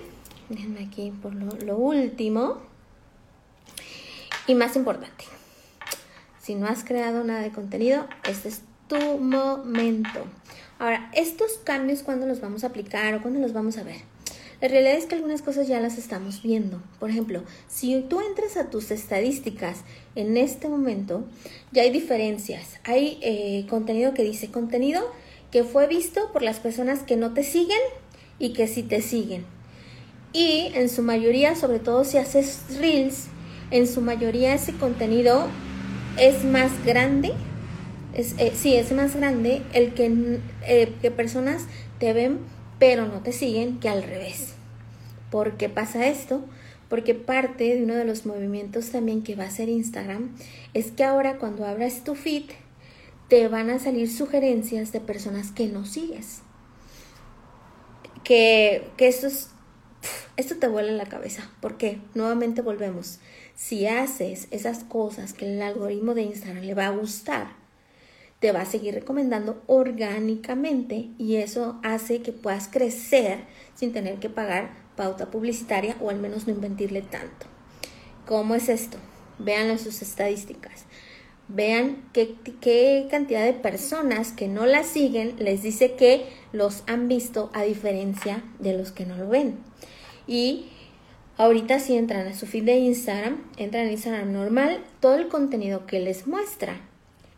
déjenme 0.50 0.86
aquí 0.86 1.12
por 1.22 1.34
lo, 1.34 1.78
último 1.78 2.58
y 4.50 4.56
más 4.56 4.76
importante. 4.76 5.26
Si 6.42 6.56
no 6.56 6.66
has 6.66 6.84
creado 6.84 7.24
nada 7.24 7.42
de 7.42 7.52
contenido, 7.52 8.08
este 8.28 8.50
es 8.50 8.62
tu 8.88 9.20
momento. 9.20 10.26
Ahora, 10.80 11.12
estos 11.14 11.60
cambios, 11.64 12.02
¿cuándo 12.02 12.26
los 12.26 12.42
vamos 12.42 12.64
a 12.64 12.68
aplicar 12.68 13.14
o 13.14 13.22
cuándo 13.22 13.40
los 13.40 13.54
vamos 13.54 13.78
a 13.78 13.84
ver? 13.84 13.98
La 14.60 14.68
realidad 14.68 14.96
es 14.96 15.06
que 15.06 15.14
algunas 15.14 15.44
cosas 15.44 15.68
ya 15.68 15.80
las 15.80 16.00
estamos 16.00 16.42
viendo. 16.42 16.82
Por 17.00 17.12
ejemplo, 17.12 17.44
si 17.68 18.02
tú 18.10 18.22
entras 18.22 18.58
a 18.58 18.72
tus 18.72 18.90
estadísticas 18.90 19.82
en 20.16 20.36
este 20.36 20.68
momento, 20.68 21.26
ya 21.72 21.84
hay 21.84 21.92
diferencias. 21.92 22.80
Hay 22.86 23.20
eh, 23.22 23.68
contenido 23.70 24.16
que 24.16 24.24
dice 24.24 24.50
contenido 24.50 25.04
que 25.52 25.64
fue 25.64 25.86
visto 25.86 26.34
por 26.34 26.42
las 26.42 26.60
personas 26.60 27.04
que 27.04 27.18
no 27.18 27.36
te 27.36 27.44
siguen 27.44 27.80
y 28.40 28.54
que 28.54 28.68
sí 28.68 28.82
te 28.82 29.04
siguen. 29.04 29.46
Y 30.34 30.72
en 30.74 30.90
su 30.90 31.04
mayoría, 31.04 31.56
sobre 31.56 31.78
todo 31.78 32.04
si 32.04 32.18
haces 32.18 32.64
reels, 32.80 33.28
en 33.72 33.88
su 33.88 34.02
mayoría 34.02 34.54
ese 34.54 34.74
contenido 34.74 35.48
es 36.18 36.44
más 36.44 36.72
grande. 36.86 37.34
Eh, 38.14 38.54
sí, 38.56 38.76
es 38.76 38.92
más 38.92 39.16
grande 39.16 39.62
el 39.74 39.94
que, 39.94 40.40
eh, 40.68 40.94
que 41.02 41.12
personas 41.12 41.66
te 42.00 42.14
ven 42.14 42.40
pero 42.80 43.06
no 43.06 43.20
te 43.22 43.34
siguen 43.34 43.80
que 43.80 43.90
al 43.90 44.02
revés. 44.04 44.54
¿Por 45.30 45.58
qué 45.58 45.70
pasa 45.70 46.08
esto? 46.08 46.44
Porque 46.88 47.14
parte 47.14 47.76
de 47.76 47.84
uno 47.84 47.94
de 47.94 48.06
los 48.06 48.26
movimientos 48.26 48.90
también 48.90 49.22
que 49.22 49.36
va 49.36 49.44
a 49.44 49.48
hacer 49.48 49.70
Instagram 49.70 50.36
es 50.74 50.92
que 50.92 51.04
ahora 51.04 51.38
cuando 51.38 51.66
abras 51.66 52.04
tu 52.04 52.16
feed 52.16 52.46
te 53.28 53.48
van 53.48 53.70
a 53.70 53.78
salir 53.78 54.10
sugerencias 54.10 54.92
de 54.92 55.02
personas 55.02 55.52
que 55.52 55.68
no 55.68 55.86
sigues. 55.86 56.40
Que, 58.24 58.90
que 58.98 59.08
esto, 59.08 59.28
es, 59.28 59.50
esto 60.36 60.56
te 60.56 60.68
vuela 60.68 60.92
la 60.94 61.06
cabeza. 61.06 61.52
¿Por 61.62 61.78
qué? 61.78 62.00
Nuevamente 62.16 62.62
volvemos. 62.62 63.20
Si 63.60 63.88
haces 63.88 64.48
esas 64.52 64.86
cosas 64.86 65.34
que 65.34 65.46
el 65.46 65.62
algoritmo 65.62 66.14
de 66.14 66.22
Instagram 66.22 66.64
le 66.64 66.74
va 66.76 66.88
a 66.88 66.92
gustar, 66.92 67.58
te 68.40 68.54
va 68.54 68.62
a 68.62 68.66
seguir 68.66 68.94
recomendando 68.94 69.62
orgánicamente 69.68 71.10
y 71.18 71.36
eso 71.36 71.78
hace 71.84 72.22
que 72.22 72.32
puedas 72.32 72.70
crecer 72.70 73.40
sin 73.76 73.92
tener 73.92 74.16
que 74.20 74.30
pagar 74.30 74.72
pauta 74.96 75.30
publicitaria 75.30 75.98
o 76.00 76.10
al 76.10 76.20
menos 76.20 76.48
no 76.48 76.54
invertirle 76.54 77.02
tanto. 77.02 77.48
¿Cómo 78.26 78.56
es 78.56 78.70
esto? 78.70 78.98
Vean 79.40 79.78
sus 79.78 80.02
estadísticas. 80.02 80.86
Vean 81.50 82.10
qué, 82.14 82.36
qué, 82.62 83.10
cantidad 83.12 83.44
de 83.44 83.54
personas 83.54 84.32
que 84.32 84.48
no 84.48 84.68
la 84.68 84.86
siguen 84.86 85.36
les 85.38 85.64
dice 85.64 85.96
que 85.96 86.28
los 86.54 86.84
han 86.88 87.10
visto 87.10 87.50
a 87.54 87.64
diferencia 87.64 88.42
de 88.60 88.78
los 88.78 88.94
que 88.94 89.06
no 89.06 89.18
lo 89.18 89.28
ven. 89.28 89.58
Y 90.28 90.70
ahorita 91.40 91.80
si 91.80 91.96
entran 91.96 92.28
a 92.28 92.34
su 92.34 92.46
feed 92.46 92.66
de 92.66 92.76
Instagram, 92.76 93.38
entran 93.56 93.86
en 93.86 93.94
Instagram 93.94 94.34
normal, 94.34 94.84
todo 95.00 95.16
el 95.16 95.30
contenido 95.30 95.86
que 95.88 96.02
les 96.02 96.28
muestra 96.28 96.82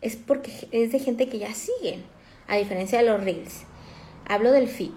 es 0.01 0.15
porque 0.15 0.51
es 0.71 0.91
de 0.91 0.97
gente 0.97 1.29
que 1.29 1.37
ya 1.37 1.53
siguen, 1.53 2.03
a 2.47 2.57
diferencia 2.57 2.97
de 2.97 3.05
los 3.05 3.23
reels. 3.23 3.61
Hablo 4.27 4.51
del 4.51 4.67
feed, 4.67 4.93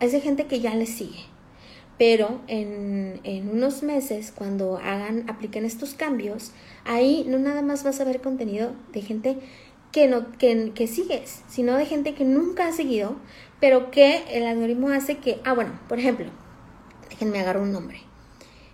es 0.00 0.10
de 0.10 0.20
gente 0.20 0.46
que 0.46 0.58
ya 0.58 0.74
les 0.74 0.90
sigue. 0.90 1.20
Pero 1.96 2.40
en, 2.48 3.20
unos 3.52 3.84
meses, 3.84 4.32
cuando 4.34 4.78
hagan, 4.78 5.30
apliquen 5.30 5.64
estos 5.64 5.94
cambios, 5.94 6.50
ahí 6.84 7.24
no 7.28 7.38
nada 7.38 7.62
más 7.62 7.84
vas 7.84 8.00
a 8.00 8.04
ver 8.04 8.20
contenido 8.20 8.72
de 8.92 9.02
gente 9.02 9.36
que, 9.92 10.08
no, 10.08 10.32
que, 10.38 10.72
que 10.74 10.88
sigues, 10.88 11.42
sino 11.48 11.76
de 11.76 11.86
gente 11.86 12.14
que 12.14 12.24
nunca 12.24 12.66
ha 12.66 12.72
seguido, 12.72 13.14
pero 13.60 13.92
que 13.92 14.24
el 14.32 14.44
algoritmo 14.44 14.88
hace 14.88 15.18
que, 15.18 15.40
ah, 15.44 15.52
bueno, 15.52 15.78
por 15.88 16.00
ejemplo, 16.00 16.26
déjenme 17.10 17.38
agarrar 17.38 17.62
un 17.62 17.72
nombre. 17.72 18.09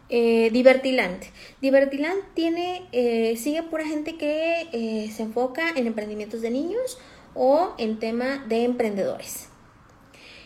Eh, 0.08 0.50
Divertiland. 0.52 1.20
Divertiland 1.60 2.22
tiene, 2.34 2.86
eh, 2.92 3.36
sigue 3.36 3.64
pura 3.64 3.84
gente 3.84 4.16
que 4.16 4.68
eh, 4.72 5.10
se 5.10 5.22
enfoca 5.22 5.70
en 5.70 5.86
emprendimientos 5.86 6.42
de 6.42 6.50
niños 6.50 6.98
o 7.34 7.74
en 7.78 7.98
tema 7.98 8.44
de 8.48 8.64
emprendedores. 8.64 9.48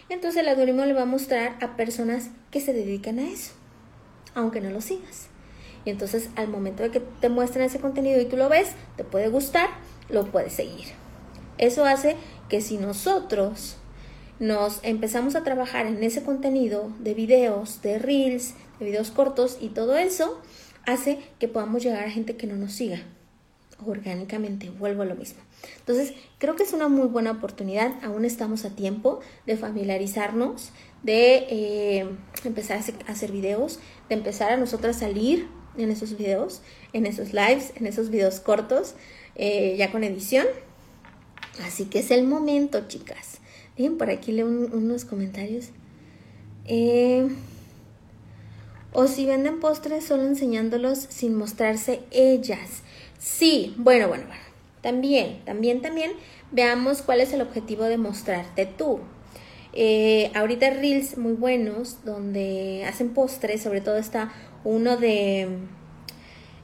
Entonces 0.09 0.41
el 0.41 0.49
algoritmo 0.49 0.85
le 0.87 0.95
va 0.95 1.03
a 1.03 1.07
mostrar 1.07 1.57
a 1.61 1.77
personas 1.77 2.31
que 2.51 2.61
se 2.61 2.73
dedican 2.73 3.19
a 3.19 3.29
eso, 3.29 3.53
aunque 4.35 4.61
no 4.61 4.71
lo 4.71 4.81
sigas. 4.81 5.29
Y 5.85 5.91
entonces 5.91 6.31
al 6.37 6.49
momento 6.49 6.83
de 6.83 6.91
que 6.91 7.01
te 7.01 7.29
muestren 7.29 7.67
ese 7.67 7.81
contenido 7.81 8.21
y 8.21 8.25
tú 8.25 8.37
lo 8.37 8.49
ves, 8.49 8.73
te 8.97 9.05
puede 9.05 9.29
gustar, 9.29 9.69
lo 10.09 10.27
puedes 10.27 10.55
seguir. 10.55 10.87
Eso 11.59 11.85
hace 11.85 12.17
que 12.49 12.63
si 12.63 12.79
nosotros 12.79 13.77
nos 14.41 14.81
empezamos 14.83 15.37
a 15.37 15.45
trabajar 15.45 15.87
en 15.87 16.03
ese 16.03 16.25
contenido 16.25 16.91
de 16.99 17.15
videos, 17.15 17.83
de 17.83 17.99
reels, 17.99 18.55
de 18.81 18.87
videos 18.87 19.11
cortos 19.11 19.59
y 19.61 19.69
todo 19.69 19.97
eso 19.97 20.41
hace 20.87 21.21
que 21.39 21.47
podamos 21.47 21.83
llegar 21.85 22.05
a 22.05 22.11
gente 22.11 22.37
que 22.37 22.47
no 22.47 22.57
nos 22.57 22.73
siga 22.73 23.03
orgánicamente, 23.87 24.71
vuelvo 24.71 25.03
a 25.03 25.07
lo 25.07 25.15
mismo. 25.15 25.41
Entonces, 25.79 26.15
creo 26.39 26.57
que 26.57 26.63
es 26.63 26.73
una 26.73 26.89
muy 26.89 27.07
buena 27.07 27.33
oportunidad, 27.33 27.93
aún 28.03 28.25
estamos 28.25 28.65
a 28.65 28.71
tiempo 28.71 29.21
de 29.47 29.57
familiarizarnos, 29.57 30.71
de 31.03 31.47
eh, 31.49 32.09
empezar 32.45 32.79
a 33.07 33.13
hacer 33.13 33.33
videos, 33.33 33.79
de 34.09 34.17
empezar 34.17 34.53
a 34.53 34.57
nosotras 34.57 34.99
salir 34.99 35.49
en 35.77 35.91
esos 35.91 36.17
videos, 36.17 36.63
en 36.93 37.07
esos 37.07 37.33
lives, 37.33 37.73
en 37.77 37.87
esos 37.87 38.11
videos 38.11 38.41
cortos, 38.41 38.95
eh, 39.35 39.77
ya 39.79 39.91
con 39.91 40.05
edición. 40.05 40.47
Así 41.65 41.87
que 41.87 42.01
es 42.01 42.11
el 42.11 42.27
momento, 42.27 42.87
chicas. 42.89 43.40
Bien, 43.81 43.97
por 43.97 44.11
aquí 44.11 44.31
leo 44.31 44.47
unos 44.47 45.07
comentarios. 45.07 45.71
Eh, 46.67 47.27
o 48.93 49.07
si 49.07 49.25
venden 49.25 49.59
postres 49.59 50.05
solo 50.05 50.25
enseñándolos 50.25 50.99
sin 50.99 51.35
mostrarse 51.35 52.01
ellas. 52.11 52.83
Sí, 53.19 53.75
bueno, 53.79 54.07
bueno, 54.09 54.25
bueno. 54.27 54.43
También, 54.83 55.43
también, 55.47 55.81
también 55.81 56.13
veamos 56.53 57.01
cuál 57.01 57.23
es 57.23 57.33
el 57.33 57.41
objetivo 57.41 57.85
de 57.85 57.97
mostrarte 57.97 58.67
tú. 58.67 59.01
Eh, 59.73 60.31
ahorita 60.35 60.69
reels 60.69 61.17
muy 61.17 61.33
buenos 61.33 62.05
donde 62.05 62.85
hacen 62.87 63.15
postres, 63.15 63.63
sobre 63.63 63.81
todo 63.81 63.97
está 63.97 64.31
uno 64.63 64.99
de 64.99 65.57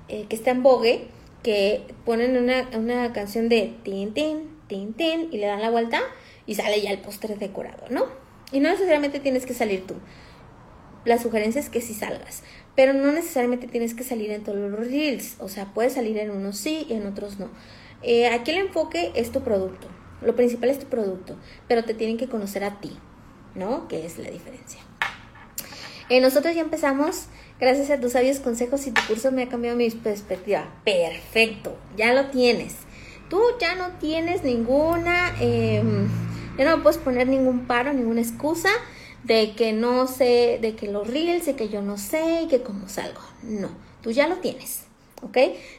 eh, 0.09 0.27
que 0.29 0.37
está 0.37 0.51
en 0.51 0.63
Vogue, 0.63 1.09
que 1.43 1.81
ponen 2.05 2.37
una, 2.37 2.69
una 2.77 3.15
canción 3.15 3.49
de 3.49 3.75
tin, 3.85 4.13
tin, 4.13 4.51
tin, 4.69 4.93
tin 4.93 5.33
y 5.33 5.39
le 5.39 5.47
dan 5.47 5.63
la 5.63 5.71
vuelta 5.71 6.03
y 6.47 6.55
sale 6.55 6.81
ya 6.81 6.91
el 6.91 6.99
postre 6.99 7.35
decorado, 7.37 7.85
¿no? 7.91 8.07
Y 8.53 8.61
no 8.61 8.71
necesariamente 8.71 9.21
tienes 9.21 9.47
que 9.47 9.55
salir 9.55 9.87
tú 9.87 9.95
la 11.07 11.19
sugerencia 11.19 11.61
es 11.61 11.71
que 11.71 11.81
sí 11.81 11.95
salgas, 11.95 12.43
pero 12.75 12.93
no 12.93 13.13
necesariamente 13.13 13.69
tienes 13.69 13.95
que 13.95 14.03
salir 14.03 14.33
en 14.33 14.43
todos 14.43 14.59
los 14.59 14.87
reels, 14.89 15.37
o 15.39 15.49
sea, 15.49 15.73
puedes 15.73 15.95
salir 15.95 16.19
en 16.19 16.31
unos 16.31 16.59
sí 16.59 16.85
y 16.89 16.95
en 16.95 17.07
otros 17.07 17.39
no. 17.39 17.49
Eh, 18.03 18.27
aquí 18.29 18.51
el 18.51 18.59
enfoque 18.59 19.13
es 19.15 19.31
tu 19.31 19.43
producto, 19.43 19.87
lo 20.21 20.35
principal 20.35 20.69
es 20.69 20.81
tu 20.81 20.87
producto, 20.87 21.37
pero 21.69 21.85
te 21.85 21.95
tienen 21.95 22.19
que 22.19 22.29
conocer 22.29 22.65
a 22.65 22.81
ti, 22.81 22.97
¿no? 23.55 23.87
Que 23.89 24.05
es 24.05 24.19
la 24.19 24.31
diferencia. 24.31 24.81
Eh, 26.09 26.21
nosotros 26.21 26.55
ya 26.55 26.61
empezamos, 26.61 27.27
gracias 27.61 27.91
a 27.91 28.01
tus 28.01 28.13
sabios 28.13 28.41
consejos 28.41 28.87
y 28.89 28.91
tu 28.91 29.01
curso 29.07 29.31
me 29.31 29.45
ha 29.45 29.49
cambiado 29.49 29.77
mi 29.77 29.89
perspectiva. 29.91 30.75
Perfecto, 30.85 31.77
ya 31.97 32.13
lo 32.15 32.27
tienes. 32.31 32.75
Tú 33.31 33.41
ya 33.61 33.77
no 33.77 33.93
tienes 33.99 34.43
ninguna, 34.43 35.35
em, 35.41 36.09
ya 36.57 36.65
no 36.65 36.77
me 36.77 36.83
puedes 36.83 36.99
poner 36.99 37.29
ningún 37.29 37.67
paro, 37.67 37.93
ninguna 37.93 38.21
excusa 38.21 38.71
de 39.25 39.55
que 39.55 39.73
no 39.73 40.07
sé, 40.07 40.59
de 40.61 40.75
que 40.77 40.87
los 40.87 41.07
reels, 41.09 41.47
de 41.47 41.57
que 41.57 41.69
yo 41.69 41.83
no 41.83 41.99
sé 41.99 42.43
y 42.43 42.49
que 42.49 42.63
cómo 42.63 42.89
salgo. 42.89 43.21
No, 43.43 43.71
tú 44.03 44.11
ya 44.11 44.29
lo 44.29 44.37
tienes, 44.37 44.85
¿ok? 45.23 45.39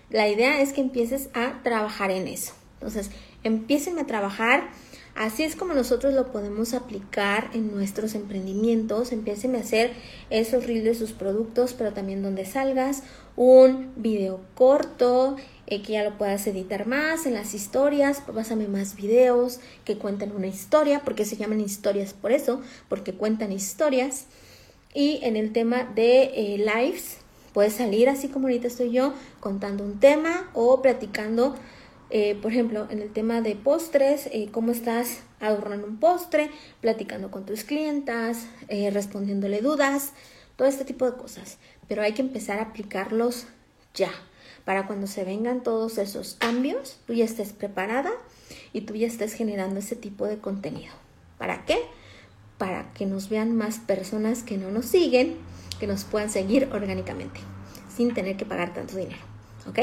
La 0.10 0.28
idea 0.28 0.62
es 0.62 0.74
que 0.74 0.82
empieces 0.82 1.30
a 1.34 1.62
trabajar 1.64 2.12
en 2.12 2.28
eso. 2.28 2.54
Entonces, 2.74 3.10
empiecen 3.44 4.00
a 4.00 4.06
trabajar. 4.06 4.70
Así 5.18 5.42
es 5.42 5.56
como 5.56 5.74
nosotros 5.74 6.14
lo 6.14 6.32
podemos 6.32 6.76
aplicar 6.76 7.50
en 7.54 7.72
nuestros 7.72 8.14
emprendimientos. 8.14 9.12
Empiecen 9.12 9.56
a 9.56 9.62
hacer 9.62 9.94
esos 10.30 10.68
reels 10.68 10.84
de 10.84 10.94
sus 10.94 11.12
productos, 11.12 11.74
pero 11.74 11.92
también 11.92 12.22
donde 12.22 12.46
salgas 12.46 13.02
un 13.36 13.94
video 13.96 14.42
corto, 14.54 15.36
eh, 15.66 15.82
que 15.82 15.94
ya 15.94 16.04
lo 16.04 16.20
puedas 16.20 16.46
editar 16.46 16.86
más 16.86 17.26
en 17.26 17.34
las 17.34 17.56
historias, 17.56 18.22
pásame 18.22 18.68
más 18.68 18.96
videos 18.96 19.60
que 19.86 19.98
cuenten 19.98 20.34
una 20.34 20.46
historia, 20.46 21.02
porque 21.04 21.26
se 21.26 21.36
llaman 21.36 21.62
historias 21.62 22.14
por 22.14 22.32
eso, 22.32 22.62
porque 22.88 23.14
cuentan 23.14 23.52
historias. 23.52 24.26
Y 24.94 25.20
en 25.24 25.36
el 25.36 25.52
tema 25.52 25.92
de 25.96 26.26
eh, 26.26 26.58
lives, 26.60 27.18
puedes 27.54 27.74
salir 27.74 28.08
así 28.08 28.28
como 28.28 28.46
ahorita 28.46 28.68
estoy 28.68 28.92
yo, 28.92 29.14
contando 29.40 29.84
un 29.84 30.00
tema 30.00 30.52
o 30.54 30.84
platicando, 30.84 31.56
eh, 32.10 32.38
por 32.42 32.52
ejemplo, 32.52 32.88
en 32.90 33.02
el 33.02 33.12
tema 33.12 33.42
de 33.42 33.56
postres, 33.56 34.30
cómo 34.52 34.72
estás 34.72 35.22
adornando 35.40 35.88
un 35.88 36.00
postre, 36.00 36.50
platicando 36.82 37.32
con 37.32 37.46
tus 37.46 37.64
clientas, 37.64 38.48
respondiéndole 38.70 39.62
dudas, 39.62 40.14
todo 40.56 40.68
este 40.68 40.86
tipo 40.86 41.06
de 41.10 41.18
cosas. 41.18 41.58
Pero 41.88 42.02
hay 42.02 42.14
que 42.14 42.22
empezar 42.22 42.60
a 42.60 42.64
aplicarlos 42.64 43.48
ya 43.94 44.12
para 44.68 44.86
cuando 44.86 45.08
se 45.08 45.24
vengan 45.24 45.64
todos 45.64 45.98
esos 45.98 46.34
cambios, 46.34 47.00
tú 47.08 47.14
ya 47.14 47.24
estés 47.24 47.54
preparada 47.54 48.12
y 48.74 48.82
tú 48.82 48.96
ya 48.96 49.08
estés 49.08 49.32
generando 49.32 49.80
ese 49.80 49.96
tipo 49.96 50.26
de 50.26 50.40
contenido. 50.40 50.94
¿Para 51.38 51.64
qué? 51.64 51.78
Para 52.58 52.92
que 52.92 53.06
nos 53.06 53.30
vean 53.30 53.56
más 53.56 53.80
personas 53.80 54.44
que 54.44 54.58
no 54.58 54.70
nos 54.70 54.88
siguen, 54.88 55.38
que 55.80 55.88
nos 55.88 56.04
puedan 56.04 56.30
seguir 56.30 56.68
orgánicamente, 56.74 57.40
sin 57.96 58.14
tener 58.14 58.36
que 58.36 58.46
pagar 58.46 58.74
tanto 58.74 58.98
dinero. 58.98 59.22
¿Ok? 59.70 59.80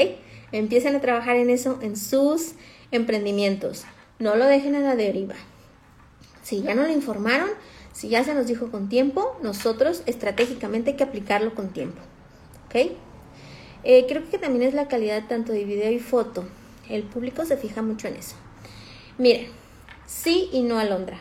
Empiecen 0.51 0.95
a 0.95 1.01
trabajar 1.01 1.35
en 1.35 1.49
eso 1.49 1.79
en 1.81 1.95
sus 1.97 2.53
emprendimientos. 2.91 3.85
No 4.19 4.35
lo 4.35 4.45
dejen 4.45 4.75
a 4.75 4.79
la 4.79 4.95
deriva. 4.95 5.35
Si 6.41 6.61
ya 6.61 6.75
no 6.75 6.83
le 6.83 6.93
informaron, 6.93 7.49
Si 7.95 8.09
ya 8.09 8.25
se 8.25 8.33
nos 8.33 8.45
dijo 8.45 8.71
con 8.71 8.89
tiempo, 8.89 9.37
nosotros 9.41 10.03
estratégicamente 10.05 10.91
hay 10.91 10.97
que 10.97 11.05
aplicarlo 11.05 11.55
con 11.55 11.69
tiempo. 11.69 12.01
¿Ok? 12.65 12.91
Eh, 13.85 14.05
creo 14.05 14.29
que 14.29 14.37
también 14.37 14.67
es 14.67 14.73
la 14.73 14.89
calidad 14.89 15.29
tanto 15.29 15.53
de 15.53 15.63
video 15.63 15.89
y 15.89 15.99
foto. 15.99 16.43
El 16.89 17.03
público 17.03 17.45
se 17.45 17.55
fija 17.55 17.81
mucho 17.81 18.09
en 18.09 18.15
eso. 18.15 18.35
Miren, 19.17 19.47
sí 20.05 20.49
y 20.51 20.63
no 20.63 20.77
Alondra. 20.77 21.19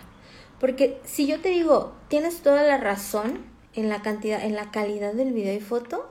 Porque 0.59 0.99
si 1.05 1.29
yo 1.29 1.41
te 1.41 1.51
digo, 1.51 1.93
tienes 2.09 2.41
toda 2.41 2.65
la 2.65 2.77
razón 2.77 3.45
en 3.75 3.89
la 3.89 4.03
cantidad, 4.03 4.43
en 4.43 4.57
la 4.57 4.73
calidad 4.73 5.15
del 5.15 5.33
video 5.33 5.55
y 5.55 5.61
foto, 5.61 6.11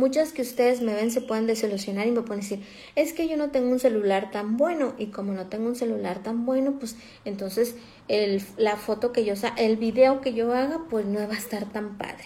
muchas 0.00 0.32
que 0.32 0.42
ustedes 0.42 0.80
me 0.80 0.94
ven 0.94 1.10
se 1.10 1.20
pueden 1.20 1.46
desilusionar 1.46 2.06
y 2.06 2.10
me 2.10 2.22
pueden 2.22 2.40
decir, 2.40 2.64
es 2.96 3.12
que 3.12 3.28
yo 3.28 3.36
no 3.36 3.50
tengo 3.50 3.70
un 3.70 3.78
celular 3.78 4.30
tan 4.30 4.56
bueno 4.56 4.94
y 4.98 5.06
como 5.06 5.32
no 5.32 5.46
tengo 5.46 5.68
un 5.68 5.76
celular 5.76 6.22
tan 6.22 6.46
bueno, 6.46 6.78
pues 6.78 6.96
entonces 7.24 7.76
la 8.56 8.76
foto 8.76 9.12
que 9.12 9.24
yo, 9.24 9.34
el 9.56 9.76
video 9.76 10.22
que 10.22 10.32
yo 10.32 10.52
haga, 10.54 10.86
pues 10.88 11.04
no 11.04 11.20
va 11.20 11.34
a 11.34 11.38
estar 11.38 11.66
tan 11.66 11.98
padre. 11.98 12.24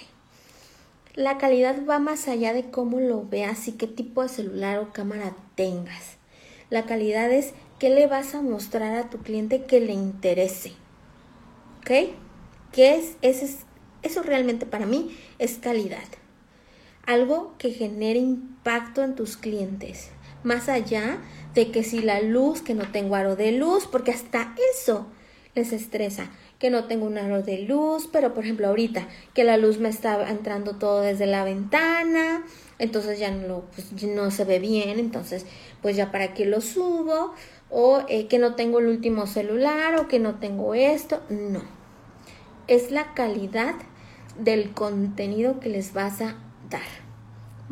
La 1.14 1.36
calidad 1.36 1.84
va 1.84 1.98
más 1.98 2.28
allá 2.28 2.54
de 2.54 2.70
cómo 2.70 3.00
lo 3.00 3.28
veas 3.28 3.68
y 3.68 3.72
qué 3.72 3.86
tipo 3.86 4.22
de 4.22 4.28
celular 4.28 4.78
o 4.78 4.92
cámara 4.92 5.36
tengas. 5.54 6.16
La 6.70 6.84
calidad 6.84 7.30
es 7.30 7.52
qué 7.78 7.90
le 7.90 8.06
vas 8.06 8.34
a 8.34 8.42
mostrar 8.42 8.96
a 8.96 9.10
tu 9.10 9.18
cliente 9.18 9.64
que 9.64 9.80
le 9.80 9.92
interese. 9.92 10.72
¿Ok? 11.80 12.14
¿Qué 12.72 12.96
es? 12.96 13.16
Eso, 13.20 13.46
eso 14.02 14.22
realmente 14.22 14.64
para 14.64 14.86
mí 14.86 15.16
es 15.38 15.58
calidad. 15.58 16.02
Algo 17.06 17.54
que 17.58 17.70
genere 17.70 18.18
impacto 18.18 19.02
en 19.02 19.14
tus 19.14 19.36
clientes. 19.36 20.10
Más 20.42 20.68
allá 20.68 21.18
de 21.54 21.70
que 21.70 21.82
si 21.82 22.00
la 22.00 22.20
luz, 22.20 22.62
que 22.62 22.74
no 22.74 22.90
tengo 22.90 23.14
aro 23.14 23.36
de 23.36 23.52
luz, 23.52 23.86
porque 23.90 24.10
hasta 24.10 24.54
eso 24.74 25.06
les 25.54 25.72
estresa 25.72 26.30
que 26.58 26.70
no 26.70 26.84
tengo 26.84 27.06
un 27.06 27.18
aro 27.18 27.42
de 27.42 27.58
luz, 27.58 28.08
pero 28.10 28.34
por 28.34 28.44
ejemplo 28.44 28.68
ahorita 28.68 29.06
que 29.34 29.44
la 29.44 29.56
luz 29.56 29.78
me 29.78 29.88
está 29.88 30.28
entrando 30.30 30.76
todo 30.76 31.02
desde 31.02 31.26
la 31.26 31.44
ventana, 31.44 32.44
entonces 32.78 33.18
ya 33.18 33.30
no, 33.30 33.64
pues, 33.74 34.34
se 34.34 34.44
ve 34.44 34.58
bien, 34.58 34.98
entonces 34.98 35.46
pues 35.82 35.96
ya 35.96 36.10
para 36.10 36.34
qué 36.34 36.46
lo 36.46 36.60
subo, 36.60 37.34
o 37.70 38.02
eh, 38.08 38.26
que 38.28 38.38
no 38.38 38.54
tengo 38.54 38.78
el 38.78 38.86
último 38.86 39.26
celular, 39.26 39.96
o 39.96 40.08
que 40.08 40.18
no 40.18 40.36
tengo 40.36 40.74
esto, 40.74 41.20
no. 41.28 41.62
Es 42.66 42.90
la 42.90 43.14
calidad 43.14 43.74
del 44.38 44.72
contenido 44.72 45.60
que 45.60 45.68
les 45.68 45.92
vas 45.92 46.20
a 46.20 46.36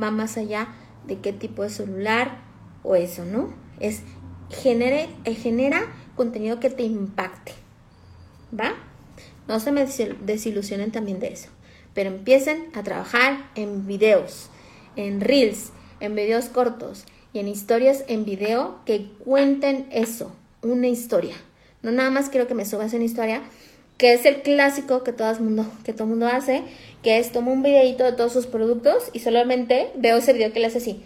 Va 0.00 0.11
más 0.11 0.37
allá 0.37 0.68
de 1.06 1.18
qué 1.18 1.32
tipo 1.32 1.62
de 1.62 1.71
celular 1.71 2.38
o 2.82 2.97
eso, 2.97 3.25
¿no? 3.25 3.52
Es 3.80 4.02
genere, 4.50 5.09
eh, 5.25 5.35
genera 5.35 5.82
contenido 6.16 6.61
que 6.61 6.71
te 6.71 6.82
impacte. 6.82 7.52
¿va? 8.59 8.75
No 9.49 9.61
se 9.61 9.73
me 9.73 9.87
desilusionen 10.21 10.92
también 10.92 11.18
de 11.18 11.28
eso, 11.28 11.49
pero 11.94 12.11
empiecen 12.11 12.71
a 12.75 12.82
trabajar 12.82 13.50
en 13.54 13.87
videos, 13.87 14.50
en 14.97 15.21
reels, 15.21 15.73
en 16.00 16.14
videos 16.14 16.47
cortos 16.47 17.04
y 17.32 17.38
en 17.38 17.49
historias 17.49 18.04
en 18.09 18.25
video 18.25 18.80
que 18.85 19.11
cuenten 19.25 19.88
eso, 19.90 20.35
una 20.62 20.88
historia. 20.88 21.35
No 21.82 21.90
nada 21.90 22.11
más 22.11 22.28
quiero 22.28 22.47
que 22.47 22.54
me 22.54 22.64
subas 22.64 22.92
una 22.92 23.04
historia, 23.04 23.42
que 23.99 24.14
es 24.14 24.25
el 24.25 24.42
clásico 24.42 25.04
que 25.04 25.12
todo 25.12 25.30
el 25.30 25.40
mundo, 25.40 25.66
que 25.84 25.92
todo 25.92 26.06
mundo 26.06 26.26
hace, 26.26 26.62
que 27.02 27.18
es 27.18 27.32
tomo 27.32 27.52
un 27.52 27.62
videito 27.62 28.04
de 28.04 28.12
todos 28.12 28.32
sus 28.32 28.46
productos 28.46 29.11
y 29.12 29.20
solamente 29.20 29.90
veo 29.94 30.16
ese 30.16 30.32
video 30.32 30.52
que 30.52 30.61
le 30.61 30.66
hace 30.66 30.78
así. 30.78 31.02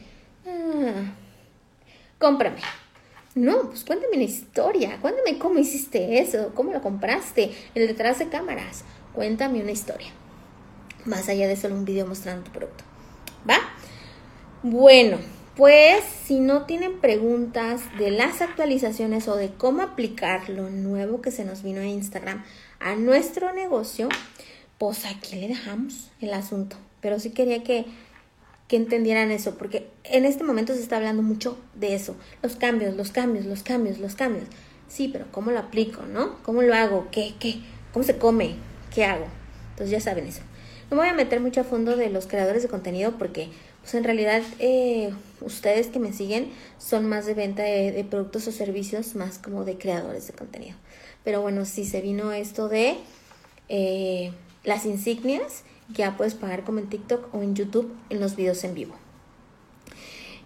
Ah, 0.46 1.12
cómprame. 2.18 2.60
No, 3.34 3.68
pues 3.68 3.84
cuéntame 3.84 4.16
la 4.16 4.22
historia, 4.22 4.98
cuéntame 5.02 5.38
cómo 5.38 5.58
hiciste 5.58 6.20
eso, 6.20 6.52
cómo 6.54 6.72
lo 6.72 6.80
compraste, 6.80 7.50
el 7.74 7.86
detrás 7.86 8.18
de 8.18 8.28
cámaras. 8.28 8.82
Cuéntame 9.12 9.60
una 9.60 9.72
historia. 9.72 10.08
Más 11.04 11.28
allá 11.28 11.46
de 11.46 11.56
solo 11.56 11.74
un 11.74 11.84
video 11.84 12.06
mostrando 12.06 12.44
tu 12.44 12.50
producto. 12.50 12.84
¿Va? 13.48 13.58
Bueno, 14.62 15.18
pues 15.54 16.02
si 16.24 16.40
no 16.40 16.64
tienen 16.64 16.98
preguntas 16.98 17.82
de 17.98 18.10
las 18.10 18.42
actualizaciones 18.42 19.28
o 19.28 19.36
de 19.36 19.50
cómo 19.50 19.82
aplicar 19.82 20.48
lo 20.48 20.68
nuevo 20.70 21.22
que 21.22 21.30
se 21.30 21.44
nos 21.44 21.62
vino 21.62 21.80
a 21.80 21.86
Instagram 21.86 22.42
a 22.80 22.96
nuestro 22.96 23.52
negocio, 23.52 24.08
pues 24.78 25.04
aquí 25.06 25.36
le 25.36 25.48
dejamos 25.48 26.10
el 26.20 26.32
asunto. 26.34 26.76
Pero 27.00 27.20
sí 27.20 27.30
quería 27.30 27.62
que 27.62 27.86
que 28.68 28.76
entendieran 28.76 29.30
eso, 29.30 29.56
porque 29.56 29.88
en 30.04 30.24
este 30.24 30.42
momento 30.42 30.74
se 30.74 30.80
está 30.80 30.96
hablando 30.96 31.22
mucho 31.22 31.56
de 31.74 31.94
eso, 31.94 32.16
los 32.42 32.56
cambios, 32.56 32.96
los 32.96 33.12
cambios, 33.12 33.46
los 33.46 33.62
cambios, 33.62 33.98
los 33.98 34.14
cambios. 34.14 34.46
Sí, 34.88 35.08
pero 35.12 35.26
¿cómo 35.30 35.50
lo 35.50 35.58
aplico, 35.58 36.02
no? 36.02 36.42
¿Cómo 36.42 36.62
lo 36.62 36.74
hago? 36.74 37.08
¿Qué, 37.10 37.34
qué? 37.38 37.60
¿Cómo 37.92 38.04
se 38.04 38.18
come? 38.18 38.56
¿Qué 38.92 39.04
hago? 39.04 39.26
Entonces 39.70 39.90
ya 39.90 40.00
saben 40.00 40.26
eso. 40.26 40.42
No 40.90 40.96
me 40.96 41.02
voy 41.02 41.10
a 41.10 41.14
meter 41.14 41.40
mucho 41.40 41.60
a 41.60 41.64
fondo 41.64 41.96
de 41.96 42.10
los 42.10 42.26
creadores 42.26 42.62
de 42.62 42.68
contenido 42.68 43.18
porque 43.18 43.48
pues 43.80 43.94
en 43.94 44.04
realidad 44.04 44.42
eh, 44.58 45.12
ustedes 45.40 45.88
que 45.88 45.98
me 45.98 46.12
siguen 46.12 46.50
son 46.78 47.08
más 47.08 47.26
de 47.26 47.34
venta 47.34 47.62
de, 47.62 48.04
productos 48.08 48.46
o 48.48 48.52
servicios, 48.52 49.14
más 49.14 49.38
como 49.38 49.64
de 49.64 49.78
creadores 49.78 50.26
de 50.26 50.32
contenido. 50.32 50.76
Pero 51.26 51.42
bueno, 51.42 51.64
si 51.64 51.84
se 51.84 52.00
vino 52.02 52.30
esto 52.30 52.68
de 52.68 52.98
eh, 53.68 54.30
las 54.62 54.86
insignias 54.86 55.64
ya 55.88 56.16
puedes 56.16 56.36
pagar 56.36 56.62
como 56.62 56.78
en 56.78 56.88
TikTok 56.88 57.34
o 57.34 57.42
en 57.42 57.56
YouTube 57.56 57.92
en 58.10 58.20
los 58.20 58.36
videos 58.36 58.62
en 58.62 58.74
vivo. 58.74 58.94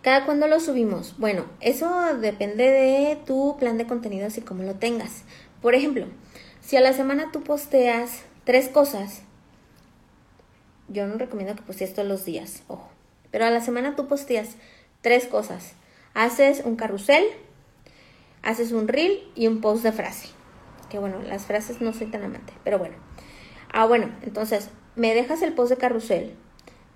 ¿Cada 0.00 0.24
cuándo 0.24 0.46
lo 0.46 0.58
subimos? 0.58 1.18
Bueno, 1.18 1.44
eso 1.60 2.16
depende 2.18 2.64
de 2.64 3.18
tu 3.26 3.58
plan 3.58 3.76
de 3.76 3.86
contenidos 3.86 4.38
y 4.38 4.40
cómo 4.40 4.62
lo 4.62 4.76
tengas. 4.76 5.24
Por 5.60 5.74
ejemplo, 5.74 6.06
si 6.62 6.78
a 6.78 6.80
la 6.80 6.94
semana 6.94 7.30
tú 7.30 7.42
posteas 7.42 8.22
tres 8.44 8.70
cosas, 8.70 9.20
yo 10.88 11.06
no 11.06 11.18
recomiendo 11.18 11.56
que 11.56 11.62
postees 11.62 11.92
todos 11.92 12.08
los 12.08 12.24
días, 12.24 12.62
ojo, 12.68 12.88
pero 13.30 13.44
a 13.44 13.50
la 13.50 13.60
semana 13.60 13.96
tú 13.96 14.08
posteas 14.08 14.56
tres 15.02 15.26
cosas. 15.26 15.74
Haces 16.14 16.62
un 16.64 16.76
carrusel, 16.76 17.24
haces 18.40 18.72
un 18.72 18.88
reel 18.88 19.20
y 19.34 19.46
un 19.46 19.60
post 19.60 19.82
de 19.82 19.92
frase. 19.92 20.39
Que 20.90 20.98
bueno, 20.98 21.22
las 21.22 21.46
frases 21.46 21.80
no 21.80 21.92
soy 21.92 22.08
tan 22.08 22.24
amante, 22.24 22.52
pero 22.64 22.78
bueno. 22.78 22.96
Ah, 23.72 23.86
bueno, 23.86 24.10
entonces 24.22 24.68
me 24.96 25.14
dejas 25.14 25.40
el 25.42 25.54
post 25.54 25.70
de 25.70 25.76
carrusel, 25.76 26.34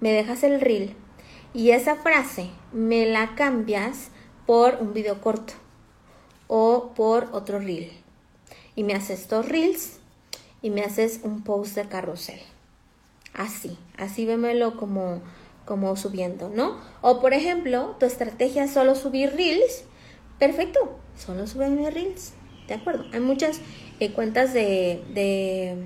me 0.00 0.12
dejas 0.12 0.42
el 0.42 0.61
reel 0.61 0.94
y 1.54 1.70
esa 1.70 1.94
frase 1.94 2.50
me 2.72 3.07
la 3.07 3.37
cambias 3.37 4.11
por 4.44 4.78
un 4.80 4.92
video 4.92 5.20
corto 5.20 5.54
o 6.48 6.92
por 6.94 7.28
otro 7.33 7.61
reel. 7.61 7.92
Y 8.74 8.83
me 8.83 8.94
haces 8.94 9.28
dos 9.28 9.48
reels 9.48 10.00
y 10.61 10.70
me 10.70 10.83
haces 10.83 11.20
un 11.22 11.44
post 11.44 11.76
de 11.76 11.88
carrusel. 11.88 12.40
Así, 13.33 13.78
así 13.96 14.26
vémelo 14.26 14.76
como, 14.76 15.22
como 15.64 15.94
subiendo, 15.96 16.48
¿no? 16.48 16.80
O 17.00 17.20
por 17.20 17.33
ejemplo, 17.33 17.96
tu 18.00 18.07
estrategia 18.07 18.64
es 18.64 18.72
solo 18.72 18.96
subir 18.96 19.35
reels. 19.35 19.85
Perfecto, 20.38 20.98
solo 21.16 21.46
sube 21.46 21.68
reels. 21.90 22.33
¿De 22.66 22.74
acuerdo? 22.74 23.04
Hay 23.12 23.20
muchas 23.20 23.61
eh, 24.00 24.11
cuentas 24.12 24.52
de, 24.52 25.02
de 25.14 25.76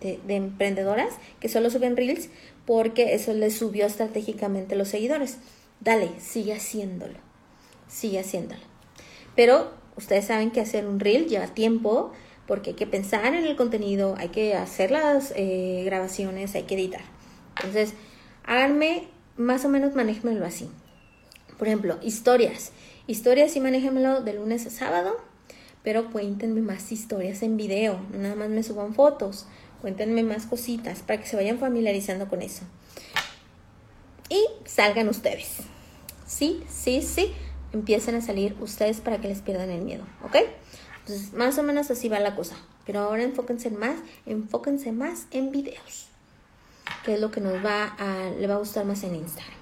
de, 0.00 0.36
emprendedoras 0.36 1.14
que 1.40 1.48
solo 1.48 1.70
suben 1.70 1.96
reels 1.96 2.28
porque 2.66 3.14
eso 3.14 3.32
les 3.34 3.56
subió 3.56 3.86
estratégicamente 3.86 4.76
los 4.76 4.88
seguidores. 4.88 5.38
Dale, 5.80 6.10
sigue 6.20 6.52
haciéndolo. 6.52 7.18
Sigue 7.88 8.20
haciéndolo. 8.20 8.60
Pero 9.34 9.72
ustedes 9.96 10.26
saben 10.26 10.50
que 10.50 10.60
hacer 10.60 10.86
un 10.86 11.00
reel 11.00 11.26
lleva 11.26 11.48
tiempo 11.48 12.12
porque 12.46 12.70
hay 12.70 12.76
que 12.76 12.86
pensar 12.86 13.34
en 13.34 13.44
el 13.44 13.56
contenido, 13.56 14.14
hay 14.18 14.28
que 14.28 14.54
hacer 14.54 14.90
las 14.90 15.32
eh, 15.36 15.82
grabaciones, 15.84 16.54
hay 16.54 16.64
que 16.64 16.74
editar. 16.74 17.02
Entonces, 17.56 17.94
háganme, 18.44 19.08
más 19.36 19.64
o 19.64 19.68
menos 19.68 19.94
manéjemelo 19.94 20.44
así. 20.44 20.68
Por 21.58 21.68
ejemplo, 21.68 21.98
historias. 22.02 22.72
Historias 23.06 23.52
sí 23.52 23.60
manéjemelo 23.60 24.22
de 24.22 24.34
lunes 24.34 24.66
a 24.66 24.70
sábado, 24.70 25.16
pero 25.82 26.10
cuéntenme 26.10 26.60
más 26.60 26.92
historias 26.92 27.42
en 27.42 27.56
video, 27.56 28.00
nada 28.12 28.34
más 28.34 28.48
me 28.48 28.62
suban 28.62 28.94
fotos. 28.94 29.46
Cuéntenme 29.80 30.22
más 30.22 30.44
cositas 30.44 31.00
para 31.00 31.20
que 31.20 31.26
se 31.26 31.36
vayan 31.36 31.58
familiarizando 31.58 32.28
con 32.28 32.42
eso. 32.42 32.62
Y 34.28 34.44
salgan 34.66 35.08
ustedes. 35.08 35.56
Sí, 36.26 36.62
sí, 36.68 37.02
sí. 37.02 37.32
Empiecen 37.72 38.14
a 38.14 38.20
salir 38.20 38.56
ustedes 38.60 39.00
para 39.00 39.20
que 39.20 39.28
les 39.28 39.40
pierdan 39.40 39.70
el 39.70 39.82
miedo, 39.82 40.04
¿ok? 40.22 40.36
Entonces, 41.00 41.32
más 41.32 41.56
o 41.58 41.62
menos 41.62 41.90
así 41.90 42.08
va 42.08 42.20
la 42.20 42.36
cosa. 42.36 42.56
Pero 42.84 43.00
ahora 43.00 43.22
enfóquense 43.22 43.70
más, 43.70 43.96
enfóquense 44.26 44.92
más 44.92 45.26
en 45.30 45.50
videos. 45.50 46.08
Que 47.04 47.14
es 47.14 47.20
lo 47.20 47.30
que 47.30 47.40
nos 47.40 47.64
va 47.64 47.84
a, 47.84 48.30
le 48.30 48.46
va 48.46 48.54
a 48.54 48.58
gustar 48.58 48.84
más 48.84 49.02
en 49.04 49.14
Instagram. 49.14 49.58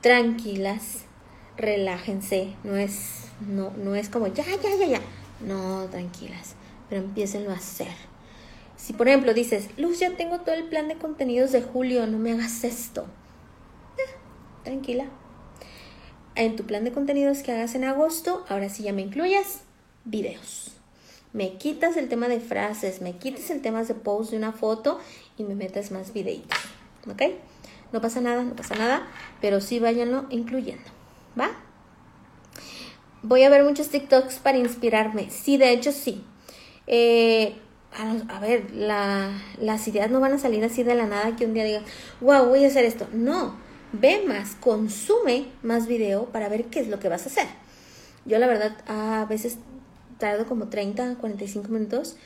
Tranquilas, 0.00 1.02
relájense. 1.56 2.54
No 2.64 2.76
es, 2.76 3.26
no, 3.46 3.70
no 3.76 3.94
es 3.94 4.08
como 4.08 4.26
ya, 4.26 4.44
ya, 4.44 4.76
ya, 4.78 4.86
ya. 4.86 5.00
No, 5.44 5.86
tranquilas. 5.90 6.54
Pero 6.88 7.02
empiecen 7.02 7.48
a 7.50 7.54
hacer 7.54 7.88
si 8.84 8.92
por 8.92 9.08
ejemplo 9.08 9.32
dices, 9.32 9.70
Luz, 9.78 9.98
ya 10.00 10.14
tengo 10.14 10.40
todo 10.40 10.54
el 10.54 10.64
plan 10.64 10.88
de 10.88 10.96
contenidos 10.96 11.52
de 11.52 11.62
julio, 11.62 12.06
no 12.06 12.18
me 12.18 12.32
hagas 12.32 12.64
esto. 12.64 13.06
Tranquila. 14.62 15.06
En 16.34 16.54
tu 16.56 16.64
plan 16.64 16.84
de 16.84 16.92
contenidos 16.92 17.38
que 17.38 17.52
hagas 17.52 17.74
en 17.74 17.84
agosto, 17.84 18.44
ahora 18.46 18.68
sí 18.68 18.82
ya 18.82 18.92
me 18.92 19.00
incluyas 19.00 19.62
videos. 20.04 20.72
me 21.32 21.56
quitas 21.56 21.96
el 21.96 22.08
tema 22.08 22.28
de 22.28 22.40
frases, 22.40 23.00
me 23.00 23.16
quites 23.16 23.50
el 23.50 23.62
tema 23.62 23.82
de 23.82 23.94
post 23.94 24.32
de 24.32 24.36
una 24.36 24.52
foto 24.52 25.00
y 25.38 25.44
me 25.44 25.54
metes 25.54 25.90
más 25.90 26.12
videitos. 26.12 26.58
¿Ok? 27.10 27.22
No 27.90 28.02
pasa 28.02 28.20
nada, 28.20 28.42
no 28.44 28.54
pasa 28.54 28.74
nada, 28.74 29.08
pero 29.40 29.62
sí 29.62 29.80
váyanlo 29.80 30.26
incluyendo. 30.28 30.84
¿Va? 31.40 31.50
Voy 33.26 33.42
a 33.42 33.48
ver 33.48 33.64
muchos 33.64 33.88
TikToks 33.88 34.38
para 34.40 34.58
inspirarme. 34.58 35.30
Sí, 35.30 35.56
de 35.56 35.72
hecho 35.72 35.92
sí. 35.92 36.22
Eh, 36.86 37.54
a, 38.28 38.38
ver, 38.38 38.70
las 38.74 39.88
ideas 39.88 40.10
no 40.10 40.20
van 40.20 40.34
a 40.34 40.38
salir 40.38 40.62
así 40.62 40.82
de 40.82 40.94
la 40.94 41.06
nada 41.06 41.34
que 41.34 41.46
un 41.46 41.54
día 41.54 41.64
digas, 41.64 41.84
wow, 42.20 42.44
voy 42.44 42.64
a 42.64 42.66
hacer 42.66 42.84
esto. 42.84 43.08
No, 43.14 43.56
ve 43.92 44.22
más, 44.26 44.56
consume 44.56 45.46
más 45.62 45.86
video 45.86 46.26
para 46.26 46.50
ver 46.50 46.66
qué 46.66 46.80
es 46.80 46.88
lo 46.88 47.00
que 47.00 47.08
vas 47.08 47.24
a 47.24 47.30
hacer. 47.30 47.46
Yo 48.26 48.38
la 48.38 48.46
verdad 48.46 48.76
a 48.86 49.24
veces 49.24 49.56
tardo 50.18 50.44
como 50.44 50.68
30, 50.68 51.14
45 51.14 51.68
minutos, 51.70 52.18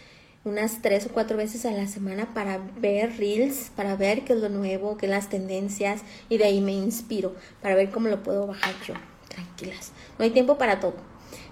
unas 0.45 0.83
3 0.83 1.07
o 1.07 1.09
4 1.11 1.37
veces 1.37 1.65
a 1.65 1.71
la 1.71 1.87
semana 1.87 2.35
para 2.35 2.59
ver 2.81 3.19
reels, 3.19 3.71
para 3.77 3.95
ver 3.95 4.25
qué 4.25 4.33
es 4.33 4.41
lo 4.41 4.49
nuevo, 4.49 4.97
qué 4.97 5.07
es 5.07 5.11
las 5.11 5.29
tendencias 5.29 6.03
y 6.29 6.39
de 6.39 6.45
ahí 6.47 6.61
me 6.61 6.73
inspiro 6.73 7.37
para 7.63 7.77
ver 7.77 7.91
cómo 7.91 8.09
lo 8.09 8.25
puedo 8.25 8.49
bajar 8.49 8.75
yo. 8.85 8.95
Tranquilas, 9.39 9.93
no 10.19 10.25
hay 10.25 10.31
tiempo 10.31 10.59
para 10.59 10.81
todo, 10.81 10.97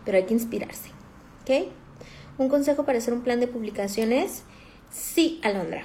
pero 0.05 0.19
hay 0.19 0.25
que 0.25 0.35
inspirarse. 0.35 0.91
Un 2.39 2.49
consejo 2.49 2.85
para 2.85 2.99
hacer 2.99 3.15
un 3.15 3.23
plan 3.23 3.39
de 3.39 3.47
publicaciones. 3.47 4.43
Sí, 4.91 5.41
Alondra. 5.45 5.85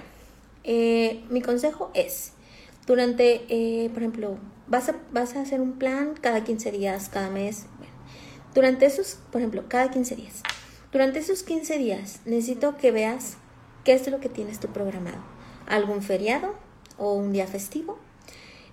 Eh, 0.63 1.23
mi 1.29 1.41
consejo 1.41 1.91
es, 1.93 2.33
durante, 2.87 3.45
eh, 3.49 3.89
por 3.89 3.99
ejemplo, 4.01 4.37
vas 4.67 4.89
a, 4.89 4.95
vas 5.11 5.35
a 5.35 5.41
hacer 5.41 5.61
un 5.61 5.73
plan 5.73 6.15
cada 6.19 6.43
15 6.43 6.71
días, 6.71 7.09
cada 7.09 7.29
mes. 7.29 7.67
durante 8.55 8.85
esos, 8.85 9.19
por 9.31 9.39
ejemplo, 9.39 9.63
cada 9.67 9.91
15 9.91 10.15
días. 10.15 10.41
Durante 10.91 11.19
esos 11.19 11.43
15 11.43 11.77
días 11.77 12.19
necesito 12.25 12.75
que 12.77 12.91
veas 12.91 13.37
qué 13.85 13.93
es 13.93 14.09
lo 14.09 14.19
que 14.19 14.27
tienes 14.27 14.59
tú 14.59 14.67
programado. 14.69 15.21
¿Algún 15.67 16.01
feriado 16.01 16.55
o 16.97 17.13
un 17.13 17.31
día 17.31 17.47
festivo? 17.47 17.97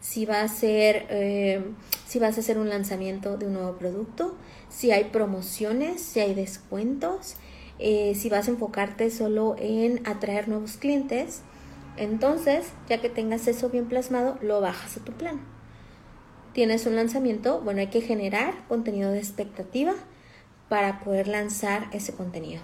Si 0.01 0.27
va 0.27 0.43
a 0.43 0.49
ser, 0.49 1.07
eh, 1.11 1.63
si 2.07 2.19
vas 2.19 2.37
a 2.37 2.41
hacer 2.41 2.59
un 2.59 2.69
lanzamiento 2.69 3.37
de 3.37 3.47
un 3.47 3.55
nuevo 3.55 3.77
producto, 3.77 4.37
si 4.69 4.91
hay 4.93 5.05
promociones, 5.05 6.01
si 6.01 6.21
hay 6.21 6.35
descuentos, 6.35 7.37
eh, 7.79 8.15
si 8.15 8.29
vas 8.29 8.49
a 8.49 8.53
enfocarte 8.53 9.11
solo 9.11 9.57
en 9.59 10.07
atraer 10.07 10.49
nuevos 10.49 10.77
clientes, 10.77 11.43
entonces, 11.97 12.67
ya 12.89 13.01
que 13.01 13.09
tengas 13.09 13.49
eso 13.49 13.71
bien 13.71 13.87
plasmado, 13.87 14.39
lo 14.41 14.61
bajas 14.61 14.97
a 14.97 15.05
tu 15.05 15.13
plan. 15.13 15.41
Tienes 16.53 16.87
un 16.87 16.97
lanzamiento, 16.97 17.61
bueno, 17.61 17.81
hay 17.81 17.89
que 17.89 18.01
generar 18.01 18.67
contenido 18.69 19.11
de 19.11 19.19
expectativa 19.19 19.95
para 20.69 21.01
poder 21.01 21.29
lanzar 21.29 21.89
ese 21.93 22.13
contenido. 22.13 22.63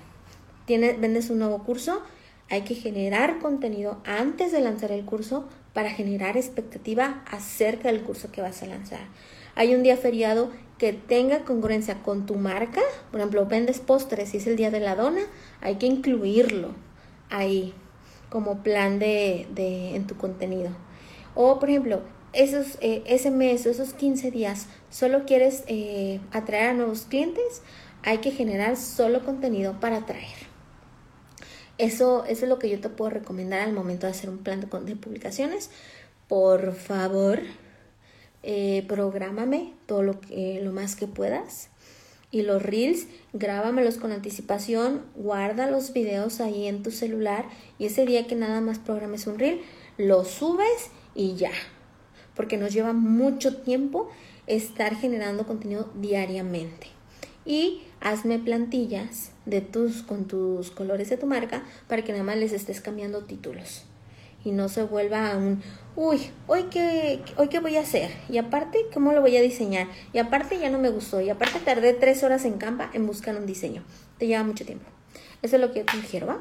Tienes, 0.66 1.00
vendes 1.00 1.30
un 1.30 1.40
nuevo 1.40 1.64
curso, 1.64 2.02
hay 2.48 2.62
que 2.62 2.74
generar 2.74 3.38
contenido 3.40 4.00
antes 4.04 4.52
de 4.52 4.60
lanzar 4.60 4.92
el 4.92 5.04
curso 5.04 5.48
para 5.74 5.90
generar 5.90 6.36
expectativa 6.38 7.22
acerca 7.30 7.88
del 7.88 8.02
curso 8.02 8.32
que 8.32 8.40
vas 8.40 8.62
a 8.62 8.66
lanzar. 8.66 9.06
Hay 9.56 9.74
un 9.74 9.82
día 9.82 9.96
feriado 9.96 10.50
que 10.78 10.92
tenga 10.92 11.44
congruencia 11.44 12.02
con 12.02 12.26
tu 12.26 12.36
marca. 12.36 12.80
Por 13.10 13.20
ejemplo, 13.20 13.46
vendes 13.46 13.80
postres 13.80 14.34
y 14.34 14.38
es 14.38 14.46
el 14.46 14.56
día 14.56 14.70
de 14.70 14.80
la 14.80 14.96
dona, 14.96 15.22
hay 15.60 15.76
que 15.76 15.86
incluirlo 15.86 16.70
ahí 17.30 17.74
como 18.30 18.62
plan 18.62 18.98
de, 18.98 19.46
en 19.94 20.06
tu 20.06 20.16
contenido. 20.16 20.70
O, 21.34 21.58
por 21.58 21.70
ejemplo, 21.70 22.02
esos, 22.32 22.78
eh, 22.80 23.02
ese 23.06 23.30
mes 23.30 23.66
o 23.66 23.70
esos 23.70 23.92
15 23.94 24.30
días 24.30 24.66
solo 24.90 25.24
quieres 25.24 25.64
eh, 25.66 26.20
atraer 26.32 26.70
a 26.70 26.74
nuevos 26.74 27.02
clientes, 27.02 27.62
hay 28.02 28.18
que 28.18 28.30
generar 28.30 28.76
solo 28.76 29.24
contenido 29.24 29.78
para 29.80 29.98
atraer. 29.98 30.43
Eso, 31.76 32.24
eso 32.24 32.44
es 32.44 32.48
lo 32.48 32.58
que 32.58 32.70
yo 32.70 32.80
te 32.80 32.88
puedo 32.88 33.10
recomendar 33.10 33.60
al 33.60 33.72
momento 33.72 34.06
de 34.06 34.12
hacer 34.12 34.30
un 34.30 34.38
plan 34.38 34.60
de, 34.60 34.96
publicaciones. 34.96 35.70
Por 36.28 36.74
favor, 36.74 37.40
eh, 38.42 38.84
prográmame 38.86 39.72
todo 39.86 40.02
lo, 40.02 40.20
que, 40.20 40.60
lo 40.62 40.72
más 40.72 40.94
que 40.94 41.08
puedas. 41.08 41.70
Y 42.30 42.42
los 42.42 42.62
reels, 42.62 43.06
grábamelos 43.32 43.96
con 43.96 44.12
anticipación, 44.12 45.02
guarda 45.14 45.70
los 45.70 45.92
videos 45.92 46.40
ahí 46.40 46.66
en 46.66 46.82
tu 46.82 46.90
celular 46.90 47.44
y 47.78 47.86
ese 47.86 48.06
día 48.06 48.26
que 48.26 48.34
nada 48.34 48.60
más 48.60 48.78
programes 48.78 49.26
un 49.26 49.38
reel, 49.38 49.60
lo 49.98 50.24
subes 50.24 50.90
y 51.14 51.34
ya. 51.34 51.52
Porque 52.34 52.56
nos 52.56 52.72
lleva 52.72 52.92
mucho 52.92 53.58
tiempo 53.58 54.10
estar 54.46 54.96
generando 54.96 55.46
contenido 55.46 55.90
diariamente. 55.94 56.88
Y 57.46 57.82
hazme 58.00 58.38
plantillas 58.38 59.33
de 59.46 59.60
tus, 59.60 60.02
con 60.02 60.26
tus 60.26 60.70
colores 60.70 61.10
de 61.10 61.16
tu 61.16 61.26
marca 61.26 61.62
para 61.88 62.02
que 62.02 62.12
nada 62.12 62.24
más 62.24 62.36
les 62.36 62.52
estés 62.52 62.80
cambiando 62.80 63.24
títulos 63.24 63.84
y 64.44 64.52
no 64.52 64.68
se 64.68 64.82
vuelva 64.82 65.36
un, 65.36 65.62
uy, 65.96 66.30
hoy 66.46 66.64
qué, 66.64 67.22
hoy 67.36 67.48
qué 67.48 67.60
voy 67.60 67.76
a 67.76 67.80
hacer, 67.80 68.10
y 68.28 68.36
aparte, 68.38 68.78
¿cómo 68.92 69.12
lo 69.12 69.22
voy 69.22 69.36
a 69.36 69.42
diseñar? 69.42 69.88
Y 70.12 70.18
aparte 70.18 70.58
ya 70.58 70.70
no 70.70 70.78
me 70.78 70.90
gustó, 70.90 71.20
y 71.20 71.30
aparte 71.30 71.58
tardé 71.60 71.94
tres 71.94 72.22
horas 72.22 72.44
en 72.44 72.58
Canva 72.58 72.90
en 72.92 73.06
buscar 73.06 73.36
un 73.36 73.46
diseño. 73.46 73.82
Te 74.18 74.26
lleva 74.26 74.44
mucho 74.44 74.66
tiempo. 74.66 74.84
Eso 75.42 75.56
es 75.56 75.62
lo 75.62 75.72
que 75.72 75.80
yo 75.80 75.86
te 75.86 75.92
sugiero. 75.92 76.38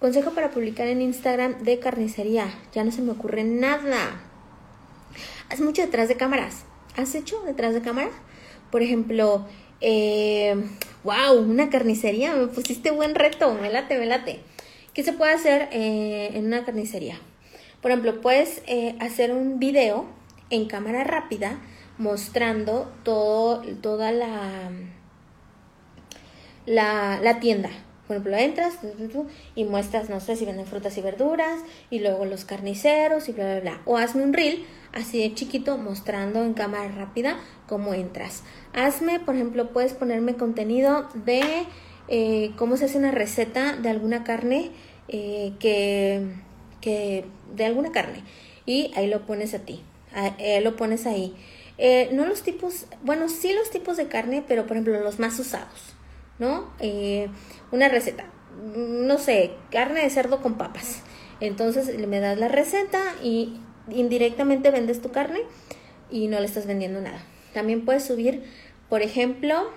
Consejo 0.00 0.32
para 0.32 0.50
publicar 0.50 0.88
en 0.88 1.00
Instagram 1.00 1.62
de 1.62 1.78
carnicería. 1.78 2.52
Ya 2.74 2.84
no 2.84 2.92
se 2.92 3.02
me 3.02 3.12
ocurre 3.12 3.44
nada. 3.44 4.20
Haz 5.48 5.60
mucho 5.60 5.82
detrás 5.82 6.08
de 6.08 6.16
cámaras. 6.16 6.64
¿Has 6.96 7.14
hecho 7.14 7.40
detrás 7.42 7.72
de 7.72 7.80
cámara? 7.80 8.10
Por 8.70 8.82
ejemplo, 8.82 9.46
eh, 9.80 10.54
wow, 11.04 11.38
una 11.38 11.70
carnicería. 11.70 12.34
Me 12.34 12.46
pusiste 12.48 12.90
buen 12.90 13.14
reto. 13.14 13.54
Me 13.54 13.70
late, 13.70 13.98
me. 13.98 14.40
¿Qué 14.94 15.02
se 15.02 15.12
puede 15.12 15.32
hacer 15.32 15.68
eh, 15.72 16.30
en 16.34 16.46
una 16.46 16.64
carnicería? 16.64 17.18
Por 17.82 17.90
ejemplo, 17.90 18.20
puedes 18.20 18.62
eh, 18.66 18.96
hacer 19.00 19.32
un 19.32 19.58
video 19.58 20.06
en 20.50 20.66
cámara 20.66 21.04
rápida 21.04 21.58
mostrando 21.98 22.92
todo, 23.04 23.62
toda 23.80 24.12
la, 24.12 24.70
la, 26.66 27.20
la 27.22 27.40
tienda. 27.40 27.70
Por 28.06 28.16
ejemplo, 28.16 28.36
entras 28.36 28.78
y 29.54 29.64
muestras, 29.64 30.08
no 30.08 30.20
sé, 30.20 30.36
si 30.36 30.44
venden 30.44 30.66
frutas 30.66 30.96
y 30.96 31.00
verduras, 31.00 31.60
y 31.90 31.98
luego 31.98 32.24
los 32.24 32.44
carniceros 32.44 33.28
y 33.28 33.32
bla, 33.32 33.44
bla, 33.44 33.60
bla. 33.60 33.80
O 33.84 33.96
hazme 33.96 34.22
un 34.22 34.32
reel 34.32 34.64
así 34.92 35.20
de 35.20 35.34
chiquito 35.34 35.76
mostrando 35.76 36.44
en 36.44 36.54
cámara 36.54 36.88
rápida 36.88 37.38
cómo 37.66 37.94
entras. 37.94 38.42
Hazme, 38.72 39.20
por 39.20 39.34
ejemplo, 39.34 39.72
puedes 39.72 39.92
ponerme 39.92 40.36
contenido 40.36 41.08
de 41.14 41.66
eh, 42.08 42.52
cómo 42.56 42.76
se 42.76 42.84
hace 42.84 42.98
una 42.98 43.10
receta 43.10 43.76
de 43.76 43.88
alguna 43.88 44.22
carne 44.22 44.70
eh, 45.08 45.52
que, 45.58 46.22
que, 46.80 47.24
de 47.54 47.64
alguna 47.64 47.90
carne 47.90 48.22
y 48.64 48.92
ahí 48.94 49.08
lo 49.08 49.26
pones 49.26 49.54
a 49.54 49.60
ti, 49.60 49.82
eh, 50.38 50.60
lo 50.60 50.76
pones 50.76 51.06
ahí. 51.06 51.34
no 52.12 52.26
los 52.26 52.42
tipos, 52.42 52.86
bueno, 53.02 53.28
sí 53.28 53.52
los 53.52 53.70
tipos 53.70 53.96
de 53.96 54.06
carne, 54.06 54.44
pero 54.46 54.66
por 54.66 54.76
ejemplo 54.76 55.00
los 55.00 55.18
más 55.18 55.38
usados, 55.40 55.95
¿no? 56.38 56.70
una 57.72 57.88
receta, 57.88 58.26
no 58.74 59.18
sé, 59.18 59.52
carne 59.70 60.02
de 60.02 60.10
cerdo 60.10 60.42
con 60.42 60.54
papas. 60.54 61.02
Entonces 61.40 61.96
me 62.06 62.20
das 62.20 62.38
la 62.38 62.48
receta 62.48 63.02
y 63.22 63.60
indirectamente 63.90 64.70
vendes 64.70 65.00
tu 65.02 65.10
carne 65.10 65.40
y 66.10 66.28
no 66.28 66.40
le 66.40 66.46
estás 66.46 66.66
vendiendo 66.66 67.00
nada. 67.00 67.22
También 67.52 67.84
puedes 67.84 68.04
subir, 68.04 68.42
por 68.88 69.02
ejemplo, 69.02 69.70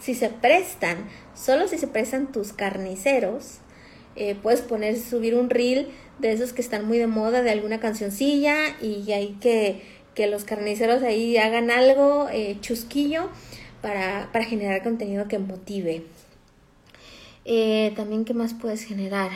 si 0.00 0.14
se 0.14 0.28
prestan, 0.28 1.08
solo 1.34 1.68
si 1.68 1.78
se 1.78 1.86
prestan 1.88 2.32
tus 2.32 2.52
carniceros, 2.52 3.58
eh, 4.16 4.36
puedes 4.42 4.62
poner, 4.62 4.98
subir 4.98 5.34
un 5.34 5.50
reel 5.50 5.88
de 6.18 6.32
esos 6.32 6.52
que 6.52 6.60
están 6.60 6.86
muy 6.86 6.98
de 6.98 7.06
moda, 7.06 7.42
de 7.42 7.50
alguna 7.50 7.78
cancioncilla, 7.78 8.56
y 8.80 9.12
hay 9.12 9.36
que, 9.40 9.82
que 10.14 10.26
los 10.26 10.44
carniceros 10.44 11.02
ahí 11.02 11.36
hagan 11.36 11.70
algo 11.70 12.28
eh, 12.30 12.56
chusquillo 12.60 13.28
para, 13.80 14.30
para, 14.32 14.44
generar 14.44 14.82
contenido 14.82 15.28
que 15.28 15.38
motive. 15.38 16.02
Eh, 17.44 17.92
también, 17.96 18.24
¿qué 18.24 18.34
más 18.34 18.54
puedes 18.54 18.84
generar? 18.84 19.30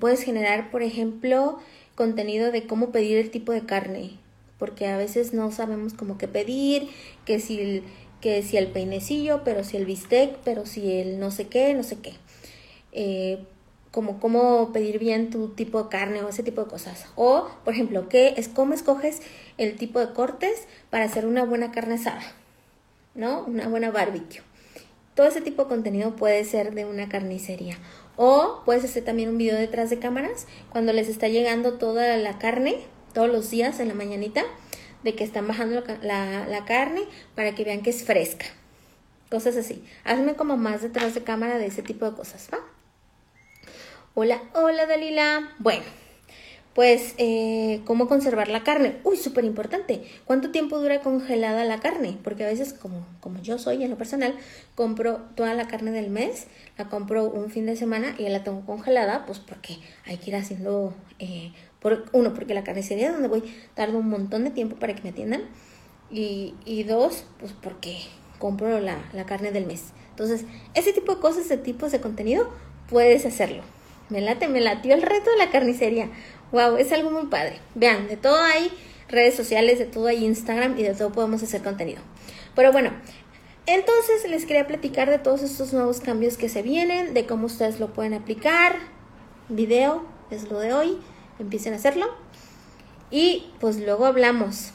puedes 0.00 0.24
generar, 0.24 0.72
por 0.72 0.82
ejemplo, 0.82 1.60
contenido 1.94 2.50
de 2.50 2.66
cómo 2.66 2.90
pedir 2.90 3.18
el 3.18 3.30
tipo 3.30 3.52
de 3.52 3.64
carne, 3.64 4.10
porque 4.58 4.88
a 4.88 4.96
veces 4.96 5.32
no 5.32 5.52
sabemos 5.52 5.94
cómo 5.94 6.18
que 6.18 6.26
pedir, 6.26 6.88
que 7.24 7.38
si 7.38 7.60
el 7.60 7.84
que 8.24 8.42
si 8.42 8.56
el 8.56 8.68
peinecillo, 8.68 9.42
pero 9.44 9.64
si 9.64 9.76
el 9.76 9.84
bistec, 9.84 10.38
pero 10.44 10.64
si 10.64 10.90
el 10.92 11.20
no 11.20 11.30
sé 11.30 11.46
qué, 11.46 11.74
no 11.74 11.82
sé 11.82 11.98
qué. 11.98 12.14
Eh, 12.92 13.44
como 13.90 14.18
cómo 14.18 14.72
pedir 14.72 14.98
bien 14.98 15.28
tu 15.28 15.48
tipo 15.48 15.82
de 15.82 15.88
carne 15.90 16.22
o 16.22 16.30
ese 16.30 16.42
tipo 16.42 16.62
de 16.64 16.70
cosas. 16.70 17.04
O, 17.16 17.46
por 17.66 17.74
ejemplo, 17.74 18.08
¿qué 18.08 18.32
es 18.38 18.48
cómo 18.48 18.72
escoges 18.72 19.20
el 19.58 19.76
tipo 19.76 20.00
de 20.00 20.14
cortes 20.14 20.66
para 20.88 21.04
hacer 21.04 21.26
una 21.26 21.44
buena 21.44 21.70
carne 21.70 21.96
asada, 21.96 22.22
¿no? 23.14 23.44
Una 23.44 23.68
buena 23.68 23.90
barbecue. 23.90 24.42
Todo 25.14 25.26
ese 25.26 25.40
tipo 25.40 25.62
de 25.62 25.68
contenido 25.68 26.16
puede 26.16 26.44
ser 26.44 26.74
de 26.74 26.84
una 26.84 27.08
carnicería. 27.08 27.78
O 28.16 28.62
puedes 28.64 28.84
hacer 28.84 29.04
también 29.04 29.28
un 29.28 29.38
video 29.38 29.56
detrás 29.56 29.90
de 29.90 29.98
cámaras 29.98 30.46
cuando 30.70 30.92
les 30.92 31.08
está 31.08 31.28
llegando 31.28 31.74
toda 31.74 32.16
la 32.16 32.38
carne 32.38 32.78
todos 33.12 33.28
los 33.28 33.50
días 33.50 33.78
en 33.80 33.88
la 33.88 33.94
mañanita 33.94 34.44
de 35.04 35.14
que 35.14 35.24
están 35.24 35.46
bajando 35.46 35.82
la, 36.02 36.46
la, 36.46 36.64
carne 36.64 37.02
para 37.34 37.54
que 37.54 37.64
vean 37.64 37.82
que 37.82 37.90
es 37.90 38.04
fresca. 38.04 38.46
Cosas 39.30 39.56
así. 39.56 39.84
Hazme 40.04 40.34
como 40.34 40.56
más 40.56 40.82
detrás 40.82 41.14
de 41.14 41.22
cámara 41.22 41.58
de 41.58 41.66
ese 41.66 41.82
tipo 41.82 42.08
de 42.08 42.16
cosas, 42.16 42.48
¿va? 42.52 42.58
Hola, 44.14 44.42
hola 44.54 44.86
Dalila. 44.86 45.54
Bueno, 45.58 45.84
pues, 46.74 47.14
eh, 47.18 47.82
¿cómo 47.84 48.08
conservar 48.08 48.48
la 48.48 48.64
carne? 48.64 48.96
Uy, 49.04 49.16
súper 49.16 49.44
importante. 49.44 50.02
¿Cuánto 50.24 50.50
tiempo 50.50 50.78
dura 50.78 51.00
congelada 51.00 51.64
la 51.64 51.78
carne? 51.78 52.18
Porque 52.24 52.44
a 52.44 52.48
veces, 52.48 52.72
como, 52.72 53.06
como 53.20 53.40
yo 53.40 53.58
soy 53.58 53.84
en 53.84 53.90
lo 53.90 53.96
personal, 53.96 54.34
compro 54.74 55.20
toda 55.36 55.54
la 55.54 55.68
carne 55.68 55.92
del 55.92 56.10
mes, 56.10 56.48
la 56.76 56.88
compro 56.88 57.30
un 57.30 57.50
fin 57.50 57.66
de 57.66 57.76
semana 57.76 58.16
y 58.18 58.28
la 58.28 58.42
tengo 58.42 58.66
congelada, 58.66 59.24
pues 59.24 59.38
porque 59.38 59.78
hay 60.04 60.16
que 60.16 60.30
ir 60.30 60.36
haciendo, 60.36 60.94
eh, 61.20 61.52
uno, 62.12 62.34
porque 62.34 62.54
la 62.54 62.64
carnicería 62.64 63.12
donde 63.12 63.28
voy 63.28 63.44
tarda 63.74 63.96
un 63.96 64.08
montón 64.08 64.42
de 64.42 64.50
tiempo 64.50 64.76
para 64.76 64.94
que 64.96 65.02
me 65.02 65.10
atiendan. 65.10 65.42
Y, 66.10 66.54
y 66.64 66.82
dos, 66.82 67.24
pues 67.38 67.52
porque 67.52 67.98
compro 68.38 68.80
la, 68.80 68.98
la 69.12 69.26
carne 69.26 69.52
del 69.52 69.66
mes. 69.66 69.92
Entonces, 70.10 70.44
ese 70.74 70.92
tipo 70.92 71.14
de 71.14 71.20
cosas, 71.20 71.44
ese 71.46 71.56
tipo 71.56 71.88
de 71.88 72.00
contenido, 72.00 72.50
puedes 72.88 73.26
hacerlo. 73.26 73.62
Me 74.10 74.20
late, 74.20 74.48
me 74.48 74.60
latió 74.60 74.94
el 74.94 75.02
reto 75.02 75.30
de 75.30 75.38
la 75.38 75.50
carnicería. 75.50 76.10
Wow, 76.54 76.76
es 76.76 76.92
algo 76.92 77.10
muy 77.10 77.26
padre. 77.26 77.58
Vean, 77.74 78.06
de 78.06 78.16
todo 78.16 78.40
hay 78.40 78.70
redes 79.08 79.34
sociales, 79.34 79.80
de 79.80 79.86
todo 79.86 80.06
hay 80.06 80.24
Instagram 80.24 80.78
y 80.78 80.84
de 80.84 80.94
todo 80.94 81.10
podemos 81.10 81.42
hacer 81.42 81.64
contenido. 81.64 82.00
Pero 82.54 82.70
bueno, 82.70 82.92
entonces 83.66 84.30
les 84.30 84.46
quería 84.46 84.64
platicar 84.68 85.10
de 85.10 85.18
todos 85.18 85.42
estos 85.42 85.72
nuevos 85.72 85.98
cambios 85.98 86.36
que 86.36 86.48
se 86.48 86.62
vienen, 86.62 87.12
de 87.12 87.26
cómo 87.26 87.46
ustedes 87.46 87.80
lo 87.80 87.92
pueden 87.92 88.14
aplicar. 88.14 88.76
Video 89.48 90.04
es 90.30 90.48
lo 90.48 90.60
de 90.60 90.72
hoy, 90.72 90.98
empiecen 91.40 91.72
a 91.72 91.76
hacerlo. 91.76 92.06
Y 93.10 93.50
pues 93.58 93.80
luego 93.80 94.06
hablamos. 94.06 94.70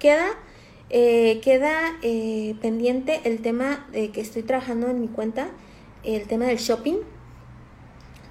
Queda, 0.00 0.26
eh, 0.90 1.40
queda 1.40 1.98
eh, 2.02 2.56
pendiente 2.60 3.20
el 3.22 3.42
tema 3.42 3.86
de 3.92 4.10
que 4.10 4.20
estoy 4.20 4.42
trabajando 4.42 4.88
en 4.88 5.00
mi 5.00 5.06
cuenta, 5.06 5.50
el 6.02 6.26
tema 6.26 6.46
del 6.46 6.58
shopping 6.58 6.96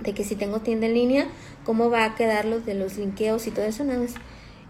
de 0.03 0.13
que 0.13 0.23
si 0.23 0.35
tengo 0.35 0.59
tienda 0.59 0.87
en 0.87 0.93
línea, 0.93 1.27
cómo 1.63 1.89
va 1.89 2.05
a 2.05 2.15
quedar 2.15 2.45
los 2.45 2.65
de 2.65 2.73
los 2.73 2.97
linkeos 2.97 3.47
y 3.47 3.51
todo 3.51 3.65
eso, 3.65 3.83
nada 3.83 3.99
más. 3.99 4.13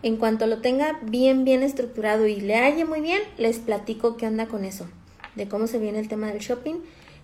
En 0.04 0.17
cuanto 0.17 0.47
lo 0.47 0.62
tenga 0.62 0.99
bien, 1.04 1.43
bien 1.45 1.62
estructurado 1.62 2.25
y 2.25 2.41
le 2.41 2.56
halle 2.56 2.86
muy 2.86 3.01
bien, 3.01 3.21
les 3.38 3.60
platico 3.60 4.17
qué 4.17 4.25
anda 4.25 4.47
con 4.47 4.65
eso, 4.65 4.88
de 5.36 5.47
cómo 5.47 5.67
se 5.67 5.77
viene 5.77 5.99
el 5.99 6.08
tema 6.08 6.27
del 6.27 6.39
shopping 6.39 6.75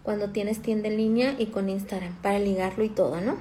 cuando 0.03 0.29
tienes 0.29 0.61
tienda 0.61 0.87
en 0.87 0.97
línea 0.97 1.35
y 1.37 1.47
con 1.47 1.69
Instagram, 1.69 2.15
para 2.21 2.39
ligarlo 2.39 2.83
y 2.83 2.89
todo, 2.89 3.19
¿no? 3.19 3.35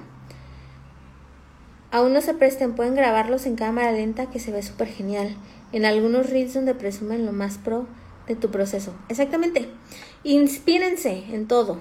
Aún 1.91 2.11
no 2.11 2.19
se 2.19 2.33
presten, 2.33 2.75
pueden 2.75 2.95
grabarlos 2.95 3.45
en 3.45 3.55
cámara 3.55 3.93
lenta 3.93 4.29
que 4.29 4.39
se 4.39 4.51
ve 4.51 4.61
súper 4.61 4.87
genial. 4.89 5.35
En 5.71 5.85
algunos 5.85 6.29
reels 6.29 6.53
donde 6.53 6.75
presumen 6.75 7.25
lo 7.25 7.31
más 7.31 7.57
pro 7.57 7.87
de 8.27 8.35
tu 8.35 8.51
proceso. 8.51 8.93
Exactamente. 9.07 9.69
Inspírense 10.23 11.23
en 11.31 11.47
todo. 11.47 11.79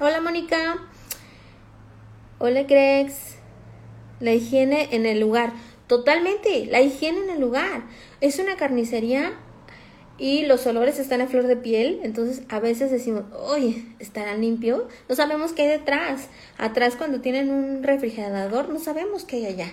Hola 0.00 0.20
Mónica. 0.20 0.78
Hola, 2.38 2.64
Grex. 2.64 3.39
La 4.20 4.32
higiene 4.32 4.88
en 4.92 5.06
el 5.06 5.18
lugar. 5.18 5.52
Totalmente, 5.86 6.66
la 6.66 6.80
higiene 6.80 7.18
en 7.24 7.30
el 7.30 7.40
lugar. 7.40 7.82
Es 8.20 8.38
una 8.38 8.56
carnicería 8.56 9.32
y 10.18 10.44
los 10.44 10.66
olores 10.66 10.98
están 10.98 11.22
a 11.22 11.26
flor 11.26 11.46
de 11.46 11.56
piel, 11.56 11.98
entonces 12.02 12.42
a 12.50 12.60
veces 12.60 12.90
decimos, 12.90 13.24
oye, 13.32 13.86
¿estará 13.98 14.36
limpio? 14.36 14.86
No 15.08 15.16
sabemos 15.16 15.52
qué 15.52 15.62
hay 15.62 15.68
detrás. 15.68 16.28
Atrás 16.58 16.94
cuando 16.96 17.22
tienen 17.22 17.50
un 17.50 17.82
refrigerador, 17.82 18.68
no 18.68 18.78
sabemos 18.78 19.24
qué 19.24 19.36
hay 19.36 19.46
allá. 19.46 19.72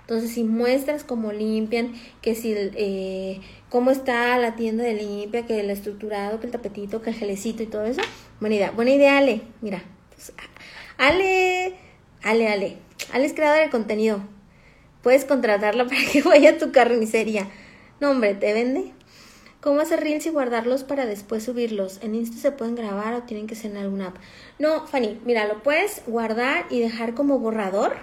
Entonces, 0.00 0.32
si 0.32 0.44
muestras 0.44 1.02
cómo 1.02 1.32
limpian, 1.32 1.94
que 2.20 2.34
si, 2.34 2.52
eh, 2.54 3.40
cómo 3.70 3.90
está 3.90 4.36
la 4.36 4.54
tienda 4.56 4.84
de 4.84 4.94
limpia, 4.94 5.46
que 5.46 5.60
el 5.60 5.70
estructurado, 5.70 6.40
que 6.40 6.46
el 6.46 6.52
tapetito, 6.52 7.00
que 7.00 7.10
el 7.10 7.16
gelecito 7.16 7.62
y 7.62 7.66
todo 7.66 7.84
eso, 7.84 8.02
buena 8.38 8.56
idea. 8.56 8.70
Buena 8.72 8.90
idea, 8.90 9.16
Ale. 9.16 9.40
Mira, 9.62 9.82
pues, 10.10 10.32
Ale 10.98 11.83
Ale, 12.24 12.48
Ale. 12.48 12.78
Ale 13.12 13.26
es 13.26 13.34
creador 13.34 13.62
de 13.62 13.70
contenido. 13.70 14.20
Puedes 15.02 15.26
contratarla 15.26 15.84
para 15.88 16.00
que 16.10 16.22
vaya 16.22 16.50
a 16.50 16.58
tu 16.58 16.72
carnicería. 16.72 17.48
No, 18.00 18.10
hombre, 18.10 18.34
¿te 18.34 18.52
vende? 18.54 18.92
¿Cómo 19.60 19.80
hacer 19.80 20.00
reels 20.00 20.26
y 20.26 20.30
guardarlos 20.30 20.84
para 20.84 21.06
después 21.06 21.44
subirlos? 21.44 22.00
¿En 22.02 22.14
Insta 22.14 22.38
se 22.38 22.50
pueden 22.50 22.74
grabar 22.74 23.14
o 23.14 23.22
tienen 23.22 23.46
que 23.46 23.54
ser 23.54 23.70
en 23.70 23.76
alguna 23.76 24.08
app? 24.08 24.16
No, 24.58 24.86
Fanny, 24.86 25.20
mira, 25.24 25.46
lo 25.46 25.62
puedes 25.62 26.02
guardar 26.06 26.66
y 26.70 26.80
dejar 26.80 27.14
como 27.14 27.38
borrador. 27.38 27.96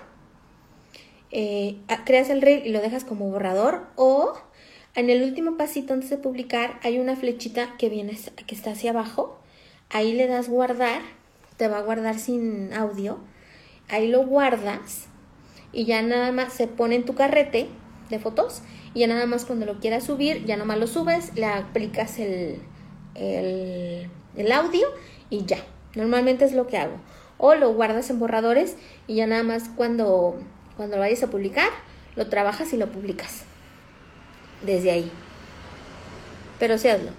Eh, 1.32 1.78
creas 2.06 2.30
el 2.30 2.42
reel 2.42 2.66
y 2.66 2.72
lo 2.72 2.80
dejas 2.80 3.06
como 3.06 3.30
borrador 3.30 3.88
o 3.96 4.34
en 4.96 5.10
el 5.10 5.24
último 5.24 5.56
pasito 5.56 5.94
antes 5.94 6.10
de 6.10 6.18
publicar 6.18 6.80
hay 6.84 7.00
una 7.00 7.16
flechita 7.16 7.78
que 7.78 7.90
viene 7.90 8.18
que 8.48 8.56
está 8.56 8.72
hacia 8.72 8.92
abajo. 8.92 9.40
Ahí 9.90 10.14
le 10.14 10.28
das 10.28 10.50
guardar, 10.50 11.02
te 11.58 11.68
va 11.68 11.78
a 11.78 11.82
guardar 11.82 12.20
sin 12.20 12.74
audio 12.74 13.20
ahí 13.92 14.08
lo 14.08 14.26
guardas 14.26 15.08
y 15.72 15.86
ya 15.86 16.02
nada 16.02 16.32
más 16.32 16.54
se 16.54 16.68
pone 16.68 16.96
en 16.96 17.06
tu 17.06 17.14
carrete 17.14 17.68
de 18.10 18.20
fotos 18.20 18.62
y 18.94 19.02
ya 19.02 19.08
nada 19.08 19.26
más 19.26 19.46
cuando 19.46 19.66
lo 19.66 19.80
quieras 19.80 20.06
subir, 20.06 20.46
ya 20.46 20.58
nomás 20.58 20.78
lo 20.78 20.88
subes, 20.88 21.34
le 21.36 21.46
aplicas 21.46 22.20
el, 22.20 22.60
el, 23.16 24.10
el 24.36 24.52
audio 24.52 24.88
y 25.30 25.46
ya. 25.46 25.60
Normalmente 25.96 26.46
es 26.46 26.54
lo 26.54 26.68
que 26.68 26.78
hago. 26.78 26.98
O 27.38 27.56
lo 27.56 27.74
guardas 27.74 28.10
en 28.10 28.20
borradores 28.20 28.76
y 29.08 29.16
ya 29.16 29.28
nada 29.28 29.44
más 29.44 29.70
cuando, 29.76 30.40
cuando 30.78 30.98
lo 30.98 31.02
vayas 31.02 31.24
a 31.24 31.30
publicar, 31.30 31.70
lo 32.16 32.28
trabajas 32.28 32.74
y 32.74 32.78
lo 32.78 32.88
publicas. 32.88 33.44
Desde 34.66 34.92
ahí. 34.92 35.12
Pero 36.60 36.78
sí 36.78 36.90
hazlo. 36.90 37.12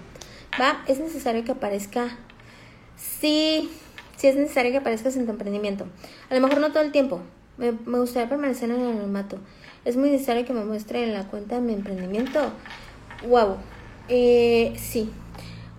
¿Va? 0.59 0.83
Es 0.87 0.99
necesario 0.99 1.43
que 1.43 1.51
aparezca. 1.51 2.17
Sí, 2.95 3.69
si 4.23 4.29
es 4.29 4.37
necesario 4.37 4.71
que 4.71 4.77
aparezcas 4.77 5.17
en 5.17 5.25
tu 5.25 5.31
emprendimiento. 5.31 5.85
A 6.29 6.33
lo 6.33 6.39
mejor 6.39 6.61
no 6.61 6.71
todo 6.71 6.81
el 6.81 6.93
tiempo. 6.93 7.19
Me, 7.57 7.71
gustaría 7.71 8.29
permanecer 8.29 8.69
en 8.69 8.79
el 8.79 8.87
anonimato. 8.91 9.37
Es 9.83 9.97
muy 9.97 10.11
necesario 10.11 10.45
que 10.45 10.53
me 10.53 10.63
muestre 10.63 11.03
en 11.03 11.13
la 11.13 11.27
cuenta 11.27 11.55
de 11.55 11.61
mi 11.61 11.73
emprendimiento. 11.73 12.39
Wow. 13.27 13.57
Eh, 14.07 14.75
sí. 14.77 15.11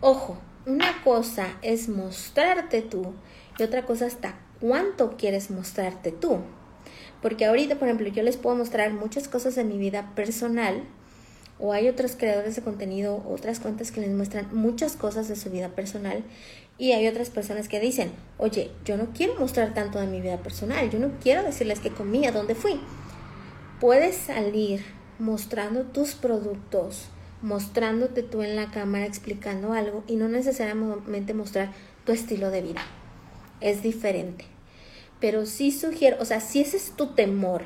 Ojo, 0.03 0.37
una 0.67 1.03
cosa 1.03 1.57
es 1.63 1.89
mostrarte 1.89 2.83
tú 2.83 3.15
y 3.59 3.63
otra 3.63 3.87
cosa 3.87 4.05
hasta 4.05 4.35
cuánto 4.61 5.17
quieres 5.17 5.51
mostrarte 5.51 6.13
tú. 6.13 6.41
Porque 7.23 7.47
ahorita, 7.47 7.77
por 7.77 7.89
ejemplo, 7.89 8.09
yo 8.09 8.23
les 8.23 8.37
puedo 8.37 8.57
mostrar 8.57 8.93
muchas 8.93 9.27
cosas 9.27 9.55
de 9.55 9.65
mi 9.65 9.79
vida 9.79 10.13
personal 10.15 10.83
o 11.59 11.73
hay 11.73 11.89
otros 11.89 12.17
creadores 12.17 12.57
de 12.57 12.63
contenido, 12.63 13.25
otras 13.27 13.61
cuentas 13.61 13.91
que 13.91 14.01
les 14.01 14.11
muestran 14.11 14.49
muchas 14.53 14.97
cosas 14.97 15.29
de 15.29 15.37
su 15.37 15.51
vida 15.51 15.69
personal 15.71 16.25
y 16.77 16.93
hay 16.93 17.07
otras 17.07 17.31
personas 17.31 17.69
que 17.69 17.81
dicen, 17.81 18.13
oye, 18.37 18.71
yo 18.85 18.97
no 18.97 19.11
quiero 19.15 19.39
mostrar 19.39 19.75
tanto 19.75 20.01
de 20.01 20.07
mi 20.07 20.21
vida 20.21 20.39
personal, 20.39 20.91
yo 20.91 20.99
no 20.99 21.13
quiero 21.23 21.43
decirles 21.43 21.81
que 21.81 21.91
comí, 21.91 22.27
a 22.27 22.33
dónde 22.33 22.55
fui. 22.55 22.81
Puedes 23.81 24.17
salir 24.17 24.85
mostrando 25.19 25.83
tus 25.83 26.15
productos, 26.15 27.07
mostrándote 27.43 28.23
tú 28.23 28.43
en 28.43 28.57
la 28.57 28.71
cámara 28.71 29.07
explicando 29.07 29.73
algo 29.73 30.03
y 30.09 30.17
no 30.17 30.29
necesariamente 30.29 31.35
mostrar 31.35 31.73
tu 32.05 32.13
estilo 32.13 32.51
de 32.51 32.63
vida. 32.63 32.83
Es 33.61 33.83
diferente. 33.83 34.47
Pero 35.21 35.47
sí 35.47 35.71
sugiero, 35.71 36.17
o 36.21 36.25
sea, 36.25 36.41
si 36.41 36.61
ese 36.61 36.77
es 36.77 36.93
tu 36.97 37.15
temor, 37.15 37.65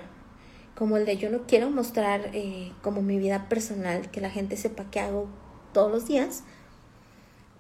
como 0.74 0.96
el 0.96 1.06
de 1.06 1.16
yo 1.16 1.30
no 1.30 1.46
quiero 1.46 1.70
mostrar 1.70 2.30
eh, 2.34 2.72
como 2.82 3.02
mi 3.02 3.18
vida 3.18 3.48
personal, 3.48 4.10
que 4.10 4.20
la 4.20 4.30
gente 4.30 4.56
sepa 4.56 4.90
qué 4.90 5.00
hago 5.00 5.28
todos 5.72 5.90
los 5.90 6.06
días, 6.06 6.44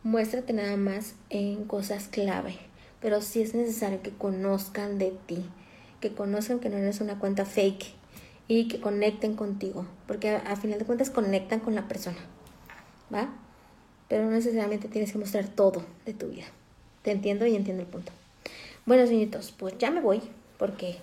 muéstrate 0.02 0.52
nada 0.52 0.76
más 0.76 1.14
en 1.30 1.64
cosas 1.64 2.08
clave, 2.08 2.56
pero 3.00 3.20
sí 3.20 3.42
es 3.42 3.54
necesario 3.54 4.02
que 4.02 4.10
conozcan 4.10 4.98
de 4.98 5.12
ti, 5.26 5.44
que 6.00 6.12
conozcan 6.12 6.60
que 6.60 6.68
no 6.68 6.76
eres 6.76 7.00
una 7.00 7.18
cuenta 7.18 7.44
fake 7.44 7.86
y 8.46 8.68
que 8.68 8.80
conecten 8.80 9.34
contigo, 9.34 9.86
porque 10.06 10.30
a, 10.30 10.56
final 10.56 10.78
de 10.78 10.84
cuentas 10.84 11.10
conectan 11.10 11.60
con 11.60 11.74
la 11.74 11.86
persona, 11.86 12.18
¿va? 13.12 13.28
Pero 14.08 14.24
no 14.24 14.30
necesariamente 14.30 14.88
tienes 14.88 15.12
que 15.12 15.18
mostrar 15.18 15.48
todo 15.48 15.84
de 16.06 16.14
tu 16.14 16.28
vida. 16.28 16.46
Te 17.02 17.10
entiendo 17.10 17.46
y 17.46 17.54
entiendo 17.54 17.82
el 17.82 17.88
punto. 17.88 18.10
Bueno, 18.86 19.06
señoritos, 19.06 19.52
pues 19.52 19.76
ya 19.78 19.90
me 19.90 20.00
voy, 20.00 20.22
porque 20.58 20.96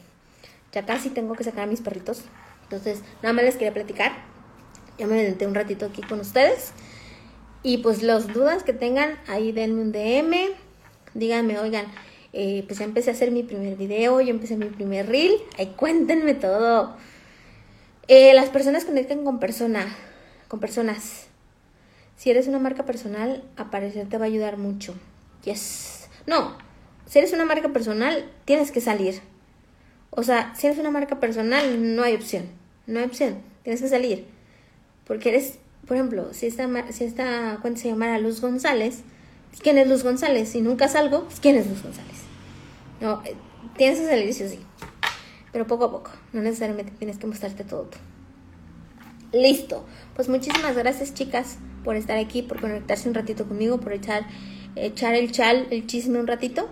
ya 0.71 0.86
casi 0.86 1.10
tengo 1.10 1.36
que 1.36 1.43
sacar 1.43 1.65
a 1.65 1.67
mis 1.67 1.81
perritos. 1.81 2.23
Entonces, 2.63 3.01
nada 3.21 3.34
más 3.34 3.45
les 3.45 3.55
quería 3.55 3.73
platicar. 3.73 4.12
Ya 4.97 5.05
me 5.05 5.23
senté 5.23 5.45
un 5.45 5.53
ratito 5.53 5.86
aquí 5.86 6.01
con 6.01 6.19
ustedes. 6.19 6.71
Y 7.65 7.80
pues 7.80 8.04
las 8.04 8.32
dudas 8.32 8.62
que 8.62 8.73
tengan, 8.73 9.17
ahí 9.25 9.51
denme 9.51 9.82
un 9.82 9.91
DM, 9.91 10.51
díganme, 11.15 11.58
oigan, 11.58 11.88
eh, 12.32 12.63
pues 12.67 12.78
ya 12.78 12.86
empecé 12.86 13.10
a 13.10 13.13
hacer 13.13 13.32
mi 13.32 13.41
primer 13.41 13.75
video, 13.75 14.21
yo 14.21 14.30
empecé 14.30 14.56
mi 14.56 14.67
primer 14.67 15.10
reel, 15.10 15.34
ahí 15.58 15.73
cuéntenme 15.75 16.36
todo. 16.36 16.95
Eh, 18.08 18.36
las 18.36 18.49
personas 18.49 18.86
conectan 18.86 19.25
con 19.25 19.39
personas, 19.39 19.88
con 20.47 20.60
personas. 20.60 21.25
Si 22.15 22.30
eres 22.30 22.47
una 22.47 22.60
marca 22.60 22.86
personal, 22.86 23.43
aparecer 23.58 24.08
te 24.10 24.19
va 24.19 24.25
a 24.25 24.28
ayudar 24.28 24.58
mucho. 24.58 24.93
Yes. 25.43 26.08
No, 26.28 26.56
si 27.08 27.17
eres 27.17 27.34
una 27.34 27.45
marca 27.45 27.69
personal, 27.69 28.30
tienes 28.45 28.71
que 28.71 28.80
salir. 28.80 29.21
O 30.12 30.21
sea, 30.21 30.54
si 30.54 30.67
eres 30.67 30.78
una 30.78 30.91
marca 30.91 31.19
personal, 31.19 31.95
no 31.95 32.04
hay 32.04 32.13
opción. 32.13 32.43
No 32.86 32.99
hay 32.99 33.06
opción. 33.06 33.41
Tienes 33.63 33.82
que 33.82 33.88
salir. 33.88 34.28
Porque 35.08 35.30
eres 35.30 35.58
por 35.88 35.98
ejemplo, 35.98 36.34
si 36.34 36.48
esta, 36.48 36.91
si 36.91 37.04
esta 37.04 37.60
cuenta 37.62 37.82
se 37.82 37.89
llamara 37.89 38.17
Luz 38.19 38.41
González, 38.41 39.04
¿quién 39.62 39.78
es 39.78 39.88
Luz 39.88 40.04
González? 40.04 40.50
Si 40.50 40.62
nunca 40.62 40.88
salgo, 40.88 41.26
pues, 41.26 41.39
¿quién 41.39 41.56
es 41.58 41.67
Luz 41.67 41.84
González? 41.84 42.15
No, 43.02 43.21
eh, 43.24 43.36
tienes 43.78 44.00
que 44.00 44.08
salir, 44.08 44.34
sí, 44.34 44.48
sí. 44.50 44.60
Pero 45.52 45.67
poco 45.67 45.86
a 45.86 45.91
poco, 45.91 46.12
no 46.34 46.41
necesariamente 46.41 46.91
tienes 46.98 47.17
que 47.17 47.28
mostrarte 47.28 47.63
todo 47.63 47.84
tú. 47.84 47.98
Listo. 49.32 49.86
Pues 50.15 50.30
muchísimas 50.30 50.76
gracias, 50.76 51.13
chicas, 51.13 51.58
por 51.84 51.95
estar 51.95 52.17
aquí, 52.17 52.41
por 52.41 52.60
conectarse 52.62 53.08
un 53.10 53.15
ratito 53.15 53.48
conmigo, 53.48 53.80
por 53.80 53.93
echar, 53.93 54.26
echar 54.76 55.13
el 55.13 55.32
chal, 55.32 55.67
el 55.71 55.86
chisme 55.88 56.19
un 56.19 56.28
ratito. 56.28 56.69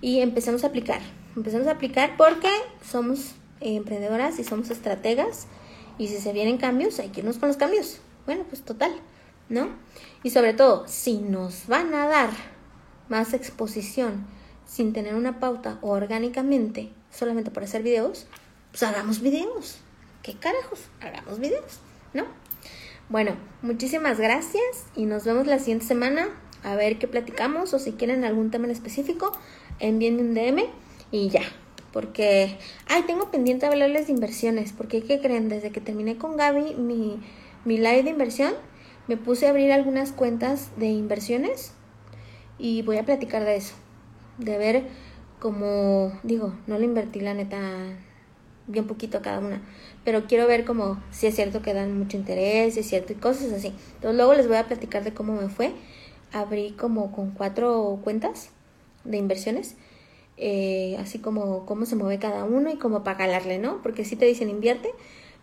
Y 0.00 0.20
empezamos 0.20 0.64
a 0.64 0.68
aplicar. 0.68 1.00
Empezamos 1.36 1.66
a 1.66 1.72
aplicar 1.72 2.16
porque 2.16 2.48
somos 2.84 3.34
eh, 3.60 3.76
emprendedoras 3.76 4.38
y 4.38 4.44
somos 4.44 4.70
estrategas. 4.70 5.46
Y 5.98 6.08
si 6.08 6.16
se 6.18 6.32
vienen 6.32 6.58
cambios, 6.58 6.98
hay 6.98 7.08
que 7.08 7.20
irnos 7.20 7.38
con 7.38 7.48
los 7.48 7.56
cambios. 7.56 8.00
Bueno, 8.30 8.44
pues 8.48 8.62
total, 8.62 8.92
¿no? 9.48 9.70
Y 10.22 10.30
sobre 10.30 10.54
todo, 10.54 10.86
si 10.86 11.18
nos 11.18 11.66
van 11.66 11.92
a 11.94 12.06
dar 12.06 12.30
más 13.08 13.34
exposición 13.34 14.24
sin 14.64 14.92
tener 14.92 15.16
una 15.16 15.40
pauta 15.40 15.80
o 15.82 15.90
orgánicamente, 15.90 16.90
solamente 17.10 17.50
por 17.50 17.64
hacer 17.64 17.82
videos, 17.82 18.28
pues 18.70 18.84
hagamos 18.84 19.20
videos. 19.20 19.78
¿Qué 20.22 20.34
carajos? 20.34 20.78
Hagamos 21.00 21.40
videos, 21.40 21.80
¿no? 22.14 22.22
Bueno, 23.08 23.32
muchísimas 23.62 24.20
gracias 24.20 24.84
y 24.94 25.06
nos 25.06 25.24
vemos 25.24 25.48
la 25.48 25.58
siguiente 25.58 25.86
semana 25.86 26.28
a 26.62 26.76
ver 26.76 27.00
qué 27.00 27.08
platicamos 27.08 27.74
o 27.74 27.80
si 27.80 27.94
quieren 27.94 28.24
algún 28.24 28.52
tema 28.52 28.66
en 28.66 28.70
específico, 28.70 29.32
envíenme 29.80 30.22
un 30.22 30.34
DM 30.34 30.66
y 31.10 31.30
ya. 31.30 31.42
Porque, 31.92 32.56
ay, 32.86 33.02
tengo 33.08 33.32
pendiente 33.32 33.66
hablarles 33.66 34.06
de 34.06 34.12
inversiones, 34.12 34.72
porque 34.72 35.02
¿qué 35.02 35.18
creen? 35.18 35.48
Desde 35.48 35.72
que 35.72 35.80
terminé 35.80 36.16
con 36.16 36.36
Gaby 36.36 36.76
mi, 36.76 37.18
mi 37.64 37.76
live 37.76 38.02
de 38.02 38.10
inversión, 38.10 38.52
me 39.08 39.16
puse 39.16 39.46
a 39.46 39.50
abrir 39.50 39.72
algunas 39.72 40.12
cuentas 40.12 40.70
de 40.76 40.86
inversiones 40.86 41.72
y 42.58 42.82
voy 42.82 42.98
a 42.98 43.04
platicar 43.04 43.44
de 43.44 43.56
eso, 43.56 43.74
de 44.38 44.58
ver 44.58 44.84
cómo, 45.38 46.12
digo, 46.22 46.54
no 46.66 46.78
le 46.78 46.84
invertí 46.84 47.20
la 47.20 47.34
neta 47.34 47.58
bien 48.66 48.86
poquito 48.86 49.18
a 49.18 49.22
cada 49.22 49.40
una, 49.40 49.62
pero 50.04 50.26
quiero 50.26 50.46
ver 50.46 50.64
como 50.64 51.02
si 51.10 51.26
es 51.26 51.34
cierto 51.34 51.62
que 51.62 51.74
dan 51.74 51.98
mucho 51.98 52.16
interés, 52.16 52.74
si 52.74 52.80
es 52.80 52.88
cierto 52.88 53.12
y 53.12 53.16
cosas 53.16 53.52
así. 53.52 53.68
Entonces 53.94 54.16
luego 54.16 54.34
les 54.34 54.46
voy 54.46 54.56
a 54.56 54.66
platicar 54.66 55.04
de 55.04 55.12
cómo 55.12 55.34
me 55.34 55.48
fue. 55.48 55.72
Abrí 56.32 56.72
como 56.72 57.10
con 57.10 57.32
cuatro 57.32 57.98
cuentas 58.04 58.50
de 59.04 59.16
inversiones, 59.16 59.74
eh, 60.36 60.96
así 61.00 61.18
como 61.18 61.66
cómo 61.66 61.86
se 61.86 61.96
mueve 61.96 62.18
cada 62.18 62.44
uno 62.44 62.70
y 62.70 62.76
cómo 62.76 63.02
para 63.02 63.16
calarle, 63.16 63.58
¿no? 63.58 63.82
Porque 63.82 64.04
si 64.04 64.14
te 64.14 64.26
dicen 64.26 64.48
invierte, 64.48 64.90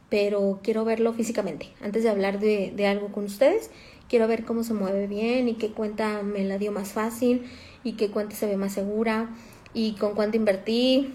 pero 0.10 0.60
quiero 0.64 0.86
verlo 0.86 1.14
físicamente. 1.14 1.70
Antes 1.82 2.04
de 2.04 2.10
hablar 2.10 2.40
de, 2.40 2.72
de 2.76 2.88
algo 2.88 3.12
con 3.12 3.26
ustedes, 3.26 3.72
quiero 4.10 4.28
ver 4.28 4.46
cómo 4.46 4.64
se 4.64 4.74
mueve 4.74 5.08
bien 5.08 5.50
y 5.50 5.56
qué 5.56 5.72
cuenta 5.72 6.24
me 6.24 6.44
la 6.44 6.58
dio 6.58 6.72
más 6.72 6.90
fácil 6.90 7.44
y 7.84 7.94
qué 7.94 8.10
cuenta 8.10 8.36
se 8.36 8.46
ve 8.46 8.58
más 8.58 8.74
segura 8.74 9.30
y 9.74 9.94
con 9.94 10.16
cuánto 10.16 10.38
invertí. 10.38 11.14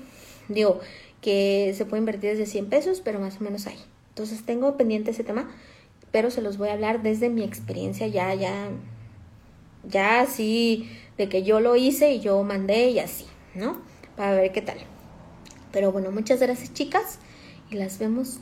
Digo, 0.49 0.81
que 1.23 1.73
se 1.77 1.87
puede 1.87 2.01
invertir 2.01 2.31
desde 2.31 2.47
100 2.47 2.67
pesos, 2.67 3.01
pero 3.01 3.21
más 3.21 3.41
o 3.41 3.45
menos 3.45 3.67
hay. 3.67 3.79
Entonces 4.11 4.45
tengo 4.45 4.77
pendiente 4.77 5.13
ese 5.13 5.25
tema, 5.25 5.51
pero 6.11 6.31
se 6.31 6.43
los 6.43 6.59
voy 6.59 6.69
a 6.69 6.75
hablar 6.75 7.03
desde 7.03 7.31
mi 7.31 7.43
experiencia 7.45 8.07
ya, 8.09 8.35
ya, 8.35 8.69
ya 9.89 10.21
así, 10.21 10.91
de 11.17 11.29
que 11.29 11.45
yo 11.45 11.61
lo 11.61 11.77
hice 11.77 12.13
y 12.13 12.21
yo 12.21 12.43
mandé 12.43 12.91
y 12.91 12.99
así, 12.99 13.25
¿no? 13.55 13.81
Para 14.17 14.35
ver 14.35 14.53
qué 14.53 14.61
tal. 14.61 14.79
Pero 15.71 15.93
bueno, 15.93 16.11
muchas 16.11 16.41
gracias 16.41 16.75
chicas 16.75 17.19
y 17.71 17.77
las 17.77 17.99
vemos 17.99 18.41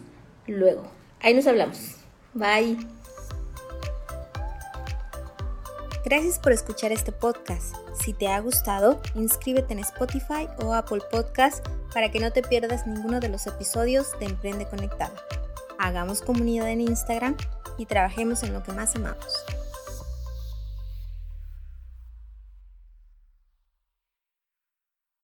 luego. 0.51 0.83
Ahí 1.21 1.35
nos 1.35 1.47
hablamos. 1.47 1.97
Bye. 2.35 2.79
Gracias 6.05 6.39
por 6.39 6.53
escuchar 6.53 6.93
este 6.93 7.13
podcast. 7.13 7.75
Si 8.01 8.15
te 8.15 8.29
ha 8.29 8.41
gustado, 8.41 9.01
inscríbete 9.15 9.75
en 9.75 9.81
Spotify 9.81 10.49
o 10.63 10.73
Apple 10.73 11.03
Podcast 11.11 11.67
para 11.93 12.11
que 12.11 12.21
no 12.21 12.33
te 12.33 12.43
pierdas 12.43 12.87
ninguno 12.87 13.21
de 13.21 13.29
los 13.29 13.47
episodios 13.47 14.19
de 14.19 14.27
Emprende 14.27 14.67
Conectado. 14.67 15.15
Hagamos 15.79 16.23
comunidad 16.23 16.71
en 16.71 16.81
Instagram 16.81 17.37
y 17.77 17.87
trabajemos 17.87 18.43
en 18.43 18.53
lo 18.55 18.63
que 18.63 18.73
más 18.73 18.97
amamos. 18.97 19.45